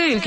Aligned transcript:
Radio. 0.00 0.18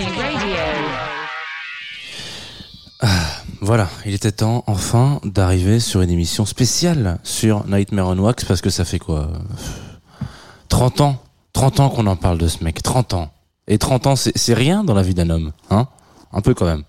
Voilà, 3.59 3.89
il 4.05 4.13
était 4.13 4.31
temps 4.31 4.63
enfin 4.67 5.19
d'arriver 5.23 5.79
sur 5.79 6.01
une 6.01 6.11
émission 6.11 6.45
spéciale 6.45 7.17
sur 7.23 7.65
Nightmare 7.65 8.09
on 8.09 8.19
Wax 8.19 8.45
parce 8.45 8.61
que 8.61 8.69
ça 8.69 8.85
fait 8.85 8.99
quoi 8.99 9.21
euh, 9.21 10.25
30 10.69 11.01
ans 11.01 11.23
30 11.53 11.79
ans 11.79 11.89
qu'on 11.89 12.05
en 12.05 12.15
parle 12.15 12.37
de 12.37 12.47
ce 12.47 12.63
mec, 12.63 12.83
30 12.83 13.13
ans. 13.15 13.31
Et 13.67 13.77
30 13.79 14.07
ans, 14.07 14.15
c'est 14.15 14.53
rien 14.53 14.83
dans 14.83 14.93
la 14.93 15.01
vie 15.01 15.13
d'un 15.15 15.29
homme, 15.29 15.53
hein? 15.69 15.87
Un 16.31 16.41
peu 16.41 16.53
quand 16.53 16.65
même. 16.65 16.83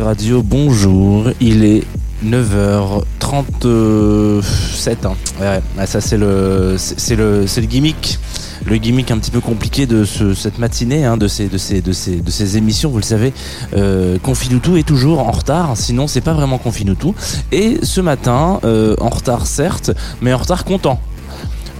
Radio, 0.00 0.42
bonjour. 0.42 1.30
Il 1.40 1.64
est 1.64 1.84
9h37. 2.24 4.96
Hein. 5.04 5.14
Ouais, 5.40 5.60
ça 5.86 6.00
c'est 6.00 6.16
le, 6.16 6.76
c'est 6.78 7.16
le, 7.16 7.44
le 7.44 7.66
gimmick. 7.66 8.18
Le 8.64 8.76
gimmick 8.76 9.10
un 9.10 9.18
petit 9.18 9.32
peu 9.32 9.40
compliqué 9.40 9.86
de 9.86 10.04
ce, 10.04 10.34
cette 10.34 10.58
matinée, 10.58 11.04
hein, 11.04 11.16
de, 11.16 11.26
ces, 11.26 11.48
de, 11.48 11.58
ces, 11.58 11.80
de, 11.80 11.90
ces, 11.92 12.20
de 12.20 12.30
ces 12.30 12.56
émissions, 12.56 12.90
vous 12.90 12.98
le 12.98 13.02
savez, 13.02 13.32
euh, 13.76 14.18
Confinutu 14.18 14.78
est 14.78 14.86
toujours 14.86 15.18
en 15.18 15.32
retard, 15.32 15.76
sinon 15.76 16.06
c'est 16.06 16.20
pas 16.20 16.32
vraiment 16.32 16.58
Confinutu. 16.58 17.08
Et 17.50 17.78
ce 17.82 18.00
matin, 18.00 18.60
euh, 18.64 18.94
en 19.00 19.08
retard 19.08 19.48
certes, 19.48 19.90
mais 20.20 20.32
en 20.32 20.38
retard 20.38 20.64
content. 20.64 21.00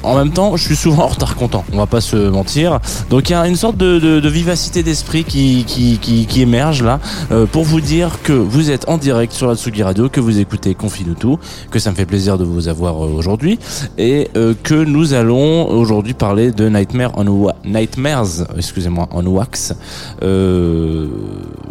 En 0.02 0.16
même 0.16 0.32
temps, 0.32 0.56
je 0.56 0.64
suis 0.64 0.76
souvent 0.76 1.04
en 1.04 1.08
retard 1.08 1.36
content, 1.36 1.64
on 1.72 1.78
va 1.78 1.86
pas 1.86 2.00
se 2.00 2.16
mentir. 2.16 2.80
Donc 3.10 3.28
il 3.30 3.32
y 3.32 3.34
a 3.36 3.46
une 3.46 3.56
sorte 3.56 3.76
de, 3.76 4.28
vivacité 4.28 4.82
d'esprit 4.82 5.24
qui, 5.24 6.26
émerge 6.42 6.82
là 6.82 6.98
euh, 7.30 7.46
pour 7.46 7.62
vous 7.62 7.80
dire 7.80 8.22
que 8.22 8.32
vous 8.32 8.70
êtes 8.70 8.88
en 8.88 8.98
direct 8.98 9.32
sur 9.32 9.46
la 9.46 9.54
Tsugi 9.54 9.82
Radio, 9.82 10.08
que 10.08 10.20
vous 10.20 10.40
écoutez 10.40 10.74
Confinutu, 10.74 11.36
que 11.70 11.78
ça 11.78 11.90
me 11.90 11.96
fait 11.96 12.06
plaisir 12.06 12.36
de 12.36 12.44
vous 12.44 12.68
avoir 12.68 13.04
euh, 13.04 13.08
aujourd'hui 13.08 13.58
et 13.96 14.28
euh, 14.36 14.54
que 14.60 14.74
nous 14.74 15.14
allons 15.14 15.68
aujourd'hui 15.68 16.14
parler 16.14 16.50
de 16.50 16.68
Nightmare 16.68 17.12
on 17.16 17.52
Nightmares, 17.64 18.46
excusez-moi, 18.56 19.08
on 19.12 19.24
Wax. 19.26 19.74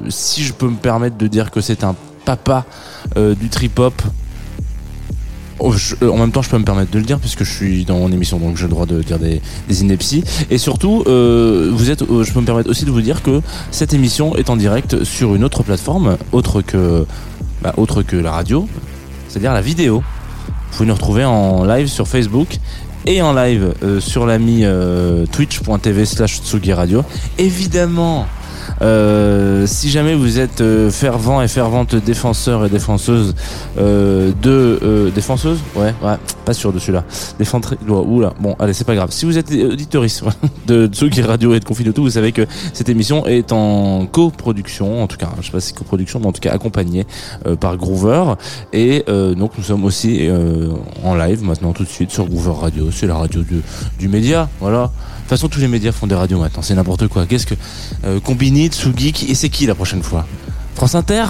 Si 0.09 0.43
je 0.43 0.53
peux 0.53 0.67
me 0.67 0.77
permettre 0.77 1.17
de 1.17 1.27
dire 1.27 1.51
que 1.51 1.59
c'est 1.59 1.83
un 1.83 1.95
papa 2.25 2.65
du 3.15 3.49
trip-hop, 3.49 4.01
Oh, 5.63 5.75
euh, 6.01 6.09
en 6.09 6.17
même 6.17 6.31
temps, 6.31 6.41
je 6.41 6.49
peux 6.49 6.57
me 6.57 6.63
permettre 6.63 6.89
de 6.89 6.97
le 6.97 7.05
dire 7.05 7.19
puisque 7.19 7.43
je 7.43 7.51
suis 7.51 7.85
dans 7.85 7.99
mon 7.99 8.11
émission, 8.11 8.39
donc 8.39 8.57
j'ai 8.57 8.63
le 8.63 8.69
droit 8.69 8.87
de 8.87 9.03
dire 9.03 9.19
des, 9.19 9.41
inepties. 9.69 10.23
Et 10.49 10.57
surtout, 10.57 11.03
euh, 11.05 11.69
vous 11.71 11.91
êtes, 11.91 12.01
euh, 12.01 12.23
je 12.23 12.33
peux 12.33 12.41
me 12.41 12.45
permettre 12.47 12.69
aussi 12.69 12.83
de 12.83 12.89
vous 12.89 13.01
dire 13.01 13.21
que 13.21 13.41
cette 13.69 13.93
émission 13.93 14.35
est 14.35 14.49
en 14.49 14.55
direct 14.55 15.03
sur 15.03 15.35
une 15.35 15.43
autre 15.43 15.61
plateforme, 15.61 16.17
autre 16.31 16.63
que, 16.63 17.05
bah, 17.61 17.75
autre 17.77 18.01
que 18.01 18.15
la 18.15 18.31
radio, 18.31 18.67
c'est-à-dire 19.27 19.53
la 19.53 19.61
vidéo. 19.61 20.01
Vous 20.71 20.77
pouvez 20.77 20.87
nous 20.87 20.95
retrouver 20.95 21.25
en 21.25 21.63
live 21.63 21.87
sur 21.87 22.07
Facebook 22.07 22.57
et 23.05 23.21
en 23.21 23.33
live 23.33 23.73
sur 23.99 24.25
l'ami 24.25 24.63
twitch.tv 25.31 26.05
slash 26.05 26.41
Tsugi 26.41 26.73
Radio. 26.73 27.03
Évidemment, 27.37 28.25
euh, 28.81 29.65
si 29.67 29.89
jamais 29.89 30.15
vous 30.15 30.39
êtes 30.39 30.61
euh, 30.61 30.89
fervent 30.89 31.41
et 31.41 31.47
fervente 31.47 31.95
défenseur 31.95 32.65
et 32.65 32.69
défenseuse 32.69 33.35
euh, 33.77 34.31
de 34.41 34.79
euh, 34.83 35.11
défenseuse, 35.11 35.59
ouais, 35.75 35.93
ouais, 36.03 36.15
pas 36.45 36.53
sûr 36.53 36.73
de 36.73 36.79
celui-là. 36.79 37.03
Défendre, 37.37 37.75
oula, 37.87 38.33
bon, 38.39 38.55
allez, 38.59 38.73
c'est 38.73 38.85
pas 38.85 38.95
grave. 38.95 39.11
Si 39.11 39.25
vous 39.25 39.37
êtes 39.37 39.51
auditoriste 39.51 40.23
de 40.67 40.87
Tsugi 40.87 41.21
Radio 41.21 41.53
et 41.53 41.59
de 41.59 41.65
Confinutu, 41.65 42.01
vous 42.01 42.09
savez 42.09 42.31
que 42.31 42.45
cette 42.73 42.89
émission 42.89 43.25
est 43.27 43.51
en 43.51 44.05
coproduction, 44.05 45.03
en 45.03 45.07
tout 45.07 45.17
cas, 45.17 45.29
je 45.39 45.45
sais 45.45 45.51
pas 45.51 45.59
si 45.59 45.69
c'est 45.69 45.77
coproduction, 45.77 46.19
mais 46.19 46.27
en 46.27 46.31
tout 46.31 46.41
cas 46.41 46.51
accompagnée 46.51 47.05
euh, 47.45 47.55
par 47.55 47.77
Groover. 47.77 48.35
Et 48.73 49.03
donc 49.07 49.51
nous 49.57 49.63
sommes 49.63 49.85
aussi 49.85 50.29
en 51.03 51.15
live 51.15 51.43
maintenant 51.43 51.73
tout 51.73 51.83
de 51.83 51.89
suite 51.89 52.11
sur 52.11 52.25
Groover 52.25 52.59
Radio. 52.59 52.89
C'est 52.91 53.07
la 53.07 53.15
radio 53.15 53.41
du, 53.41 53.61
du 53.99 54.07
média, 54.07 54.49
voilà. 54.59 54.91
De 55.31 55.35
toute 55.37 55.39
façon, 55.39 55.47
tous 55.47 55.61
les 55.61 55.69
médias 55.69 55.93
font 55.93 56.07
des 56.07 56.15
radios 56.15 56.37
maintenant, 56.39 56.61
c'est 56.61 56.75
n'importe 56.75 57.07
quoi. 57.07 57.25
Qu'est-ce 57.25 57.45
que 57.47 57.55
euh, 58.03 58.19
Combini, 58.19 58.67
Tsugi, 58.67 59.13
qui- 59.13 59.31
et 59.31 59.33
c'est 59.33 59.47
qui 59.47 59.65
la 59.65 59.75
prochaine 59.75 60.03
fois? 60.03 60.27
France 60.75 60.93
Inter? 60.93 61.23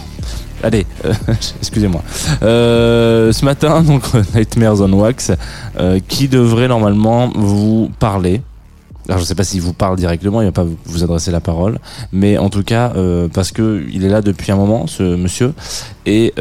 Allez, 0.62 0.84
euh, 1.06 1.14
excusez-moi. 1.58 2.02
Euh, 2.42 3.32
ce 3.32 3.46
matin, 3.46 3.80
donc 3.86 4.02
Nightmares 4.34 4.82
on 4.82 4.92
Wax, 4.92 5.32
euh, 5.78 5.98
qui 6.06 6.28
devrait 6.28 6.68
normalement 6.68 7.30
vous 7.34 7.90
parler? 7.98 8.42
Alors 9.08 9.18
je 9.18 9.24
sais 9.24 9.34
pas 9.34 9.44
s'il 9.44 9.62
vous 9.62 9.72
parle 9.72 9.96
directement, 9.96 10.42
il 10.42 10.44
va 10.44 10.52
pas 10.52 10.66
vous 10.84 11.02
adresser 11.02 11.30
la 11.30 11.40
parole, 11.40 11.78
mais 12.12 12.36
en 12.36 12.50
tout 12.50 12.62
cas 12.62 12.92
parce 13.32 13.52
que 13.52 13.82
il 13.90 14.04
est 14.04 14.10
là 14.10 14.20
depuis 14.20 14.52
un 14.52 14.56
moment, 14.56 14.86
ce 14.86 15.16
monsieur, 15.16 15.54
et 16.04 16.34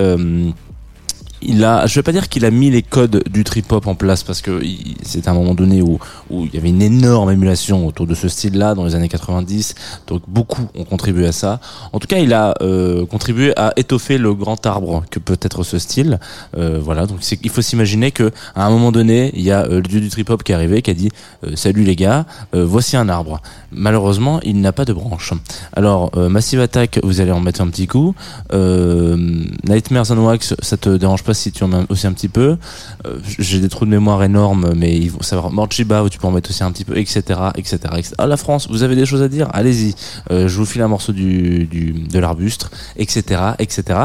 il 1.42 1.64
a, 1.64 1.86
je 1.88 1.96
vais 1.96 2.04
pas 2.04 2.12
dire 2.12 2.30
qu'il 2.30 2.46
a 2.46 2.52
mis 2.52 2.70
les 2.70 2.82
codes 2.82 3.24
du 3.30 3.44
trip 3.44 3.72
hop 3.72 3.88
en 3.88 3.96
place 3.96 4.24
parce 4.24 4.42
que 4.42 4.62
c'est 5.04 5.28
un 5.28 5.34
moment 5.34 5.54
donné 5.54 5.82
où 5.82 6.00
où 6.30 6.46
il 6.46 6.54
y 6.54 6.58
avait 6.58 6.70
une 6.70 6.82
énorme 6.82 7.32
émulation 7.32 7.88
autour 7.88 8.08
de 8.08 8.16
ce 8.16 8.28
style-là 8.28 8.76
dans 8.76 8.86
les 8.86 8.96
années 8.96 9.10
90, 9.10 9.76
donc 10.08 10.22
beaucoup 10.28 10.68
ont 10.76 10.84
contribué 10.84 11.28
à 11.28 11.32
ça. 11.32 11.60
En 11.94 12.00
tout 12.00 12.08
cas, 12.08 12.18
il 12.18 12.34
a 12.34 12.54
euh, 12.62 13.06
contribué 13.06 13.54
à 13.58 13.74
étoffer 13.78 14.18
le 14.18 14.34
grand 14.34 14.66
arbre 14.66 15.04
que 15.10 15.20
peut 15.20 15.38
être 15.42 15.64
ce 15.64 15.80
style. 15.80 16.20
Euh, 16.58 16.80
voilà, 16.82 17.06
donc 17.06 17.20
il 17.44 17.50
faut 17.50 17.62
s'imaginer 17.62 18.12
que 18.12 18.32
à 18.56 18.66
un 18.66 18.70
moment 18.70 18.92
donné, 18.92 19.32
il 19.36 19.42
y 19.42 19.52
a 19.52 19.66
euh, 19.66 19.76
le 19.76 19.82
dieu 19.82 20.00
du 20.00 20.10
trip 20.10 20.30
hop 20.30 20.44
qui 20.44 20.52
est 20.52 20.56
arrivé, 20.56 20.82
qui 20.82 20.92
a 20.92 20.94
dit 20.94 21.10
euh, 21.44 21.56
salut 21.56 21.84
les 21.84 21.96
gars, 21.96 22.26
euh, 22.56 22.66
voici 22.66 22.98
un 22.98 23.10
arbre. 23.10 23.42
Malheureusement, 23.72 24.40
il 24.44 24.62
n'a 24.62 24.72
pas 24.72 24.86
de 24.86 24.94
branche. 24.94 25.34
Alors 25.74 26.12
Massive 26.16 26.62
Attack, 26.62 27.00
vous 27.04 27.22
allez 27.22 27.32
en 27.32 27.40
mettre 27.40 27.62
un 27.62 27.68
petit 27.68 27.86
coup. 27.88 28.16
Nightmares 28.54 30.12
on 30.12 30.26
Wax, 30.26 30.56
ça 30.62 30.78
te 30.78 30.90
dérange 30.96 31.24
pas 31.24 31.34
si 31.38 31.52
tu 31.52 31.64
en 31.64 31.68
mets 31.68 31.86
aussi 31.90 32.08
un 32.08 32.14
petit 32.14 32.28
peu. 32.28 32.58
Euh, 33.06 33.20
J'ai 33.40 33.60
des 33.60 33.70
trous 33.70 33.86
de 33.86 33.90
mémoire 33.90 34.24
énormes, 34.24 34.74
mais 34.76 34.98
il 34.98 35.10
faut 35.10 35.24
savoir 35.24 35.52
Morjiba 35.52 36.04
où 36.04 36.10
tu 36.10 36.18
peux 36.18 36.28
en 36.28 36.32
mettre 36.32 36.50
aussi 36.50 36.64
un 36.64 36.72
petit 36.72 36.86
peu, 36.86 36.98
etc., 36.98 37.22
etc., 37.56 37.78
etc. 37.98 38.14
Ah 38.18 38.28
la 38.28 38.38
France, 38.38 38.68
vous 38.70 38.84
avez 38.84 38.96
des 38.96 39.06
choses 39.06 39.22
à 39.22 39.30
dire? 39.30 39.48
Allez-y. 39.54 39.96
Euh, 40.32 40.48
je 40.48 40.58
vous 40.58 40.66
file 40.66 40.82
un 40.82 40.88
morceau 40.88 41.14
de 41.14 42.20
l'arbuste, 42.20 42.70
etc., 42.98 43.42
etc. 43.60 44.00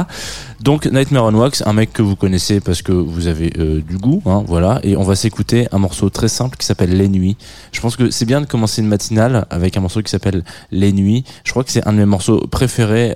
Donc 0.61 0.87
Nightmare 0.87 1.25
on 1.25 1.35
Wax, 1.35 1.63
un 1.67 1.73
mec 1.73 1.93
que 1.93 2.03
vous 2.03 2.15
connaissez 2.15 2.61
parce 2.61 2.83
que 2.83 2.93
vous 2.93 3.27
avez 3.27 3.53
euh, 3.59 3.81
du 3.81 3.99
goût, 3.99 4.23
hein, 4.27 4.45
voilà. 4.47 4.81
Et 4.85 4.97
on 4.97 5.03
va 5.03 5.17
s'écouter 5.17 5.67
un 5.73 5.79
morceau 5.79 6.11
très 6.11 6.29
simple 6.29 6.57
qui 6.57 6.67
s'appelle 6.67 6.97
Les 6.97 7.09
Nuits. 7.09 7.37
Je 7.73 7.81
pense 7.81 7.97
que 7.97 8.11
c'est 8.11 8.27
bien 8.27 8.41
de 8.41 8.47
commencer 8.47 8.83
une 8.83 8.89
matinale 8.89 9.47
avec 9.51 9.77
un 9.77 9.81
morceau 9.81 10.03
qui 10.03 10.11
s'appelle 10.11 10.45
Les 10.71 10.93
Nuits. 10.93 11.25
Je 11.45 11.51
crois 11.51 11.65
que 11.65 11.71
c'est 11.71 11.87
un 11.87 11.93
de 11.93 11.99
mes 11.99 12.07
morceaux 12.07 12.47
préférés 12.47 13.15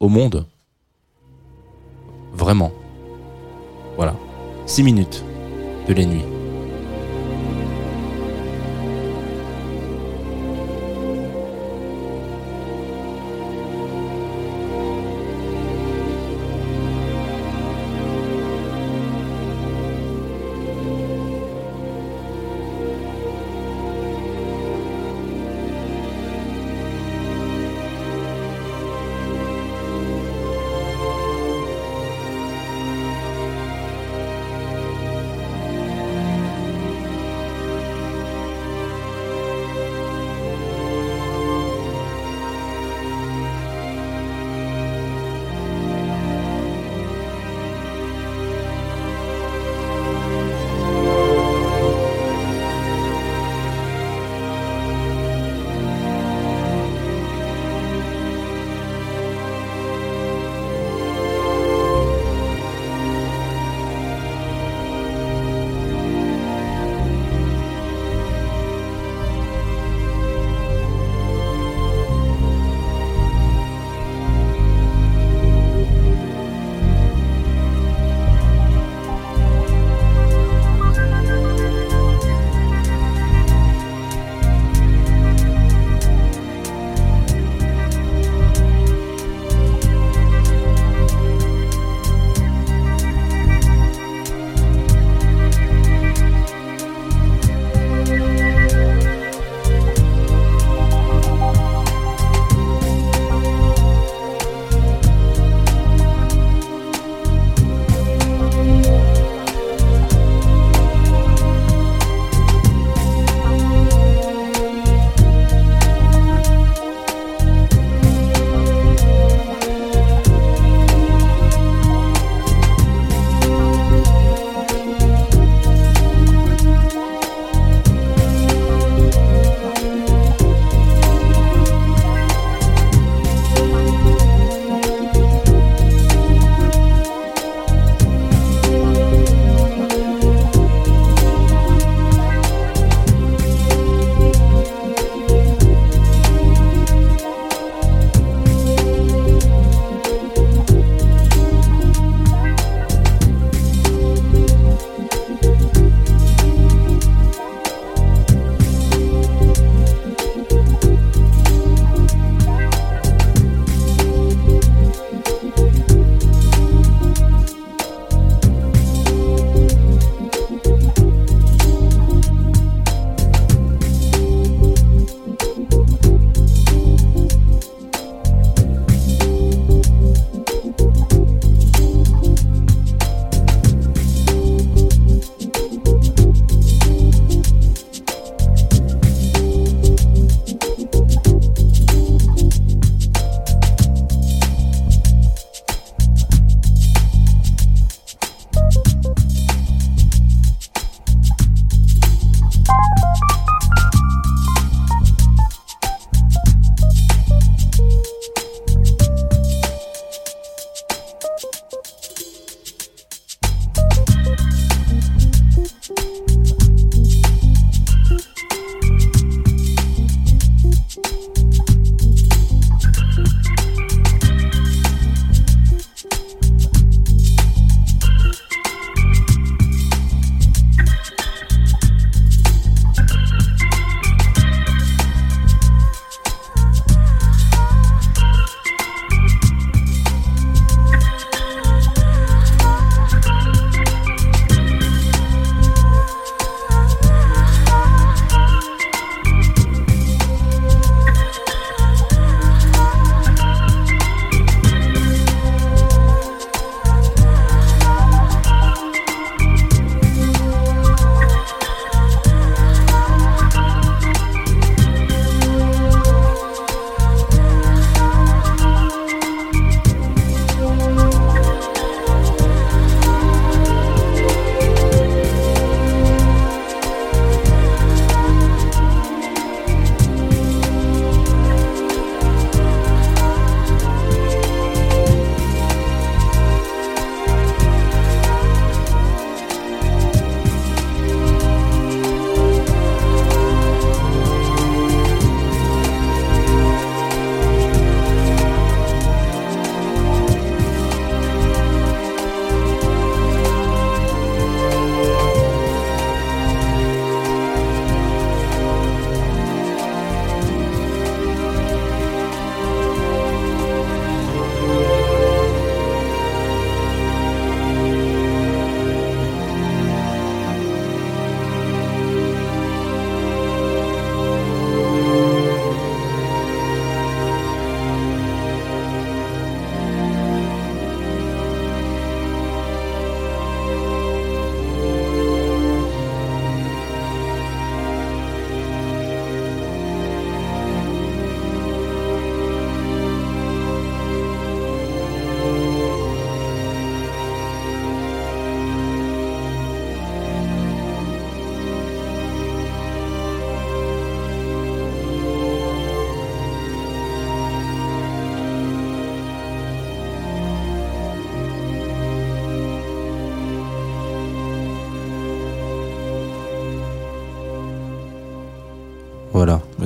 au 0.00 0.08
monde. 0.08 0.46
Vraiment. 2.38 2.70
Voilà. 3.96 4.14
6 4.66 4.84
minutes 4.84 5.24
de 5.88 5.92
Les 5.92 6.06
Nuits. 6.06 6.37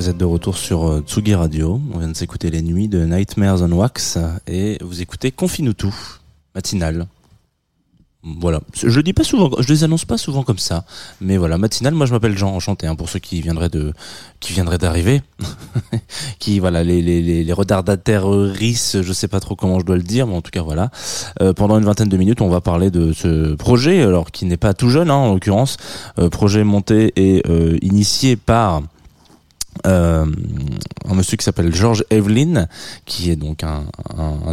Vous 0.03 0.09
êtes 0.09 0.17
de 0.17 0.25
retour 0.25 0.57
sur 0.57 0.85
euh, 0.85 0.99
Tsugi 0.99 1.33
Radio. 1.33 1.79
On 1.93 1.99
vient 1.99 2.09
de 2.09 2.13
s'écouter 2.13 2.49
les 2.49 2.61
nuits 2.61 2.89
de 2.89 3.05
Nightmares 3.05 3.61
on 3.61 3.71
Wax 3.71 4.17
et 4.47 4.77
vous 4.81 5.01
écoutez 5.01 5.31
Confine 5.31 5.73
tout, 5.73 5.95
matinale. 6.53 7.07
Voilà, 8.21 8.59
je 8.75 8.87
le 8.87 9.01
dis 9.01 9.13
pas 9.13 9.23
souvent, 9.23 9.49
je 9.59 9.67
les 9.71 9.85
annonce 9.85 10.03
pas 10.03 10.17
souvent 10.17 10.43
comme 10.43 10.57
ça, 10.57 10.83
mais 11.21 11.37
voilà, 11.37 11.57
matinale. 11.57 11.93
Moi, 11.93 12.05
je 12.05 12.11
m'appelle 12.11 12.37
Jean, 12.37 12.53
enchanté. 12.53 12.85
Hein, 12.85 12.95
pour 12.95 13.07
ceux 13.07 13.19
qui 13.19 13.41
viendraient 13.41 13.69
de, 13.69 13.93
qui 14.41 14.51
viendraient 14.51 14.77
d'arriver, 14.77 15.21
qui 16.39 16.59
voilà, 16.59 16.83
les 16.83 17.01
les 17.01 17.21
les, 17.21 17.45
les 17.45 17.53
retardataires 17.53 18.25
je 18.27 19.13
sais 19.13 19.29
pas 19.29 19.39
trop 19.39 19.55
comment 19.55 19.79
je 19.79 19.85
dois 19.85 19.95
le 19.95 20.03
dire, 20.03 20.27
mais 20.27 20.35
en 20.35 20.41
tout 20.41 20.51
cas 20.51 20.63
voilà. 20.63 20.91
Euh, 21.41 21.53
pendant 21.53 21.77
une 21.77 21.85
vingtaine 21.85 22.09
de 22.09 22.17
minutes, 22.17 22.41
on 22.41 22.49
va 22.49 22.59
parler 22.59 22.91
de 22.91 23.13
ce 23.13 23.55
projet, 23.55 24.01
alors 24.01 24.31
qui 24.31 24.45
n'est 24.45 24.57
pas 24.57 24.73
tout 24.73 24.89
jeune, 24.89 25.09
hein, 25.09 25.15
en 25.15 25.33
l'occurrence, 25.33 25.77
euh, 26.19 26.29
projet 26.29 26.65
monté 26.65 27.13
et 27.15 27.41
initié 27.81 28.35
par 28.35 28.81
euh, 29.85 30.25
un 31.09 31.13
monsieur 31.15 31.37
qui 31.37 31.43
s'appelle 31.43 31.73
George 31.73 32.05
Evelyn, 32.09 32.67
qui 33.05 33.29
est 33.31 33.35
donc 33.35 33.63
un, 33.63 33.83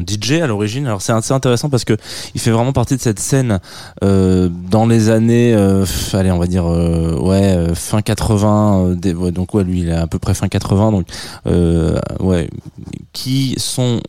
DJ 0.07 0.33
à 0.43 0.47
l'origine. 0.47 0.87
Alors 0.87 1.03
c'est 1.03 1.13
assez 1.13 1.33
intéressant 1.33 1.69
parce 1.69 1.85
que 1.85 1.97
il 2.35 2.41
fait 2.41 2.51
vraiment 2.51 2.73
partie 2.73 2.97
de 2.97 3.01
cette 3.01 3.19
scène 3.21 3.61
euh, 4.03 4.49
dans 4.71 4.87
les 4.87 5.11
années, 5.11 5.55
euh, 5.55 5.85
allez 6.13 6.31
on 6.31 6.39
va 6.39 6.47
dire 6.47 6.65
ouais 6.67 7.75
fin 7.75 8.03
80, 8.03 8.87
euh, 8.91 8.95
des- 8.95 9.13
donc 9.31 9.55
ouais 9.55 9.65
lui 9.65 9.81
il 9.81 9.89
est 9.89 9.93
à 9.95 10.07
peu 10.07 10.19
près 10.19 10.35
fin 10.35 10.49
80, 10.49 10.93
donc 10.93 11.07
ouais 12.21 12.49
qui 13.13 13.57
sont 13.59 14.01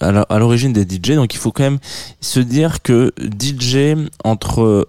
à 0.00 0.38
l'origine 0.38 0.72
des 0.72 0.82
DJ. 0.82 1.14
Donc 1.14 1.34
il 1.34 1.38
faut 1.38 1.52
quand 1.52 1.64
même 1.64 1.78
se 2.20 2.40
dire 2.40 2.82
que 2.82 3.12
DJ 3.18 3.96
entre 4.24 4.88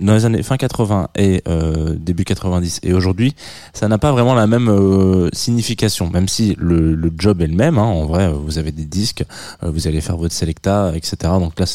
dans 0.00 0.14
les 0.14 0.24
années 0.24 0.42
fin 0.42 0.56
80 0.56 1.08
et 1.16 1.42
euh, 1.48 1.94
début 1.98 2.24
90 2.24 2.80
et 2.82 2.92
aujourd'hui, 2.92 3.34
ça 3.72 3.88
n'a 3.88 3.98
pas 3.98 4.12
vraiment 4.12 4.34
la 4.34 4.46
même 4.46 4.68
euh, 4.68 5.28
signification, 5.32 6.10
même 6.10 6.28
si 6.28 6.56
le, 6.58 6.94
le 6.94 7.12
job 7.16 7.42
est 7.42 7.46
le 7.46 7.54
même. 7.54 7.78
Hein, 7.78 7.82
en 7.82 8.06
vrai, 8.06 8.32
vous 8.32 8.58
avez 8.58 8.72
des 8.72 8.84
disques, 8.84 9.24
euh, 9.62 9.70
vous 9.70 9.86
allez 9.86 10.00
faire 10.00 10.16
votre 10.16 10.34
selecta, 10.34 10.92
etc. 10.94 11.16
Donc 11.40 11.58
là, 11.58 11.66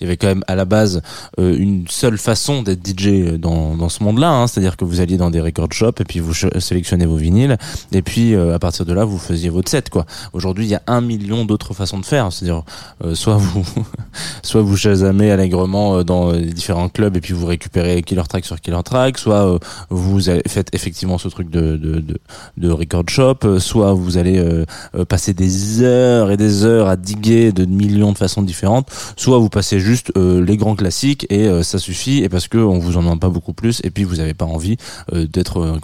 il 0.00 0.04
y 0.04 0.06
avait 0.06 0.16
quand 0.16 0.26
même 0.26 0.44
à 0.46 0.54
la 0.54 0.64
base 0.64 1.02
euh, 1.38 1.56
une 1.56 1.86
seule 1.88 2.18
façon 2.18 2.62
d'être 2.62 2.86
DJ 2.86 3.38
dans, 3.38 3.76
dans 3.76 3.88
ce 3.88 4.02
monde-là, 4.02 4.30
hein, 4.30 4.46
c'est-à-dire 4.46 4.76
que 4.76 4.84
vous 4.84 5.00
alliez 5.00 5.16
dans 5.16 5.30
des 5.30 5.40
record 5.40 5.72
shops 5.72 6.00
et 6.00 6.04
puis 6.04 6.20
vous 6.20 6.34
sélectionnez 6.34 7.06
vos 7.06 7.16
vinyles 7.16 7.58
et 7.92 8.02
puis 8.02 8.34
euh, 8.34 8.54
à 8.54 8.58
partir 8.58 8.84
de 8.84 8.92
là, 8.92 9.04
vous 9.04 9.18
faisiez 9.18 9.50
votre 9.50 9.70
set. 9.70 9.90
Quoi. 9.90 10.06
Aujourd'hui, 10.32 10.66
il 10.66 10.70
y 10.70 10.74
a 10.74 10.82
un 10.86 11.00
million 11.00 11.44
d'autres 11.44 11.74
façons 11.74 11.98
de 11.98 12.06
faire, 12.06 12.32
c'est-à-dire 12.32 12.62
euh, 13.04 13.14
soit 13.14 13.36
vous 13.36 13.64
soit 14.42 14.62
vous 14.62 14.76
chasamez 14.76 15.30
allègrement 15.30 16.02
dans 16.02 16.32
différents 16.32 16.88
clubs 16.88 17.16
et 17.16 17.20
puis 17.20 17.34
vous 17.34 17.46
récupérez 17.46 17.73
killer 18.02 18.22
track 18.28 18.44
sur 18.44 18.60
killer 18.60 18.82
track, 18.84 19.18
soit 19.18 19.46
euh, 19.46 19.58
vous 19.90 20.20
faites 20.46 20.68
effectivement 20.72 21.18
ce 21.18 21.28
truc 21.28 21.50
de, 21.50 21.76
de, 21.76 22.00
de, 22.00 22.18
de 22.56 22.70
record 22.70 23.08
shop, 23.08 23.38
euh, 23.44 23.58
soit 23.58 23.92
vous 23.92 24.16
allez 24.16 24.38
euh, 24.38 24.64
passer 25.04 25.34
des 25.34 25.82
heures 25.82 26.30
et 26.30 26.36
des 26.36 26.64
heures 26.64 26.88
à 26.88 26.96
diguer 26.96 27.52
de 27.52 27.64
millions 27.64 28.12
de 28.12 28.18
façons 28.18 28.42
différentes, 28.42 28.88
soit 29.16 29.38
vous 29.38 29.48
passez 29.48 29.80
juste 29.80 30.12
les 30.16 30.56
grands 30.56 30.76
classiques 30.76 31.26
et 31.30 31.48
ça 31.62 31.78
suffit 31.78 32.22
et 32.22 32.28
parce 32.28 32.48
que 32.48 32.58
on 32.58 32.78
vous 32.78 32.96
en 32.96 33.02
demande 33.02 33.20
pas 33.20 33.28
beaucoup 33.28 33.52
plus 33.52 33.80
et 33.84 33.90
puis 33.90 34.04
vous 34.04 34.20
avez 34.20 34.34
pas 34.34 34.44
envie 34.44 34.76
d'être 35.12 35.78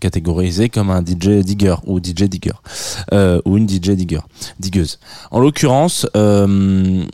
catégorisé 0.00 0.68
comme 0.68 0.90
un 0.90 1.02
DJ 1.02 1.44
digger 1.44 1.76
ou 1.86 1.98
DJ 1.98 2.24
digger 2.24 2.52
ou 3.44 3.56
une 3.56 3.68
DJ 3.68 3.90
digger 3.90 4.20
digueuse. 4.58 4.98
En 5.30 5.40
l'occurrence, 5.40 6.06
euh, 6.16 7.04